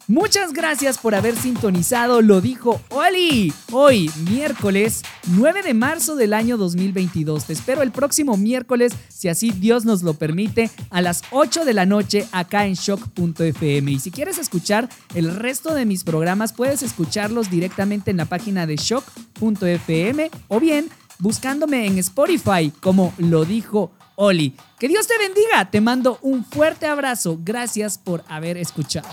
Muchas 0.09 0.53
gracias 0.53 0.97
por 0.97 1.15
haber 1.15 1.35
sintonizado, 1.35 2.21
lo 2.21 2.39
dijo 2.39 2.79
Oli. 2.91 3.51
Hoy, 3.73 4.09
miércoles 4.29 5.01
9 5.33 5.63
de 5.63 5.73
marzo 5.73 6.15
del 6.15 6.33
año 6.33 6.55
2022. 6.55 7.43
Te 7.43 7.51
espero 7.51 7.81
el 7.81 7.91
próximo 7.91 8.37
miércoles, 8.37 8.93
si 9.09 9.27
así 9.27 9.51
Dios 9.51 9.83
nos 9.83 10.03
lo 10.03 10.13
permite, 10.13 10.71
a 10.91 11.01
las 11.01 11.23
8 11.31 11.65
de 11.65 11.73
la 11.73 11.85
noche 11.85 12.25
acá 12.31 12.65
en 12.65 12.75
shock.fm. 12.75 13.91
Y 13.91 13.99
si 13.99 14.09
quieres 14.09 14.37
escuchar 14.37 14.87
el 15.13 15.35
resto 15.35 15.73
de 15.73 15.85
mis 15.85 16.05
programas, 16.05 16.53
puedes 16.53 16.83
escucharlos 16.83 17.51
directamente 17.51 18.09
en 18.09 18.15
la 18.15 18.25
página 18.25 18.65
de 18.65 18.77
shock.fm 18.77 20.31
o 20.47 20.59
bien 20.61 20.89
buscándome 21.19 21.85
en 21.85 21.97
Spotify 21.97 22.71
como 22.79 23.13
lo 23.17 23.43
dijo 23.43 23.91
Oli. 24.15 24.55
Que 24.79 24.87
Dios 24.87 25.05
te 25.05 25.17
bendiga, 25.17 25.69
te 25.69 25.81
mando 25.81 26.17
un 26.21 26.45
fuerte 26.45 26.85
abrazo. 26.85 27.37
Gracias 27.43 27.97
por 27.97 28.23
haber 28.29 28.55
escuchado. 28.55 29.09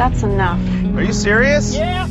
That's 0.00 0.22
enough. 0.22 0.58
Are 0.96 1.02
you 1.02 1.12
serious? 1.12 1.74
Yeah. 1.76 2.08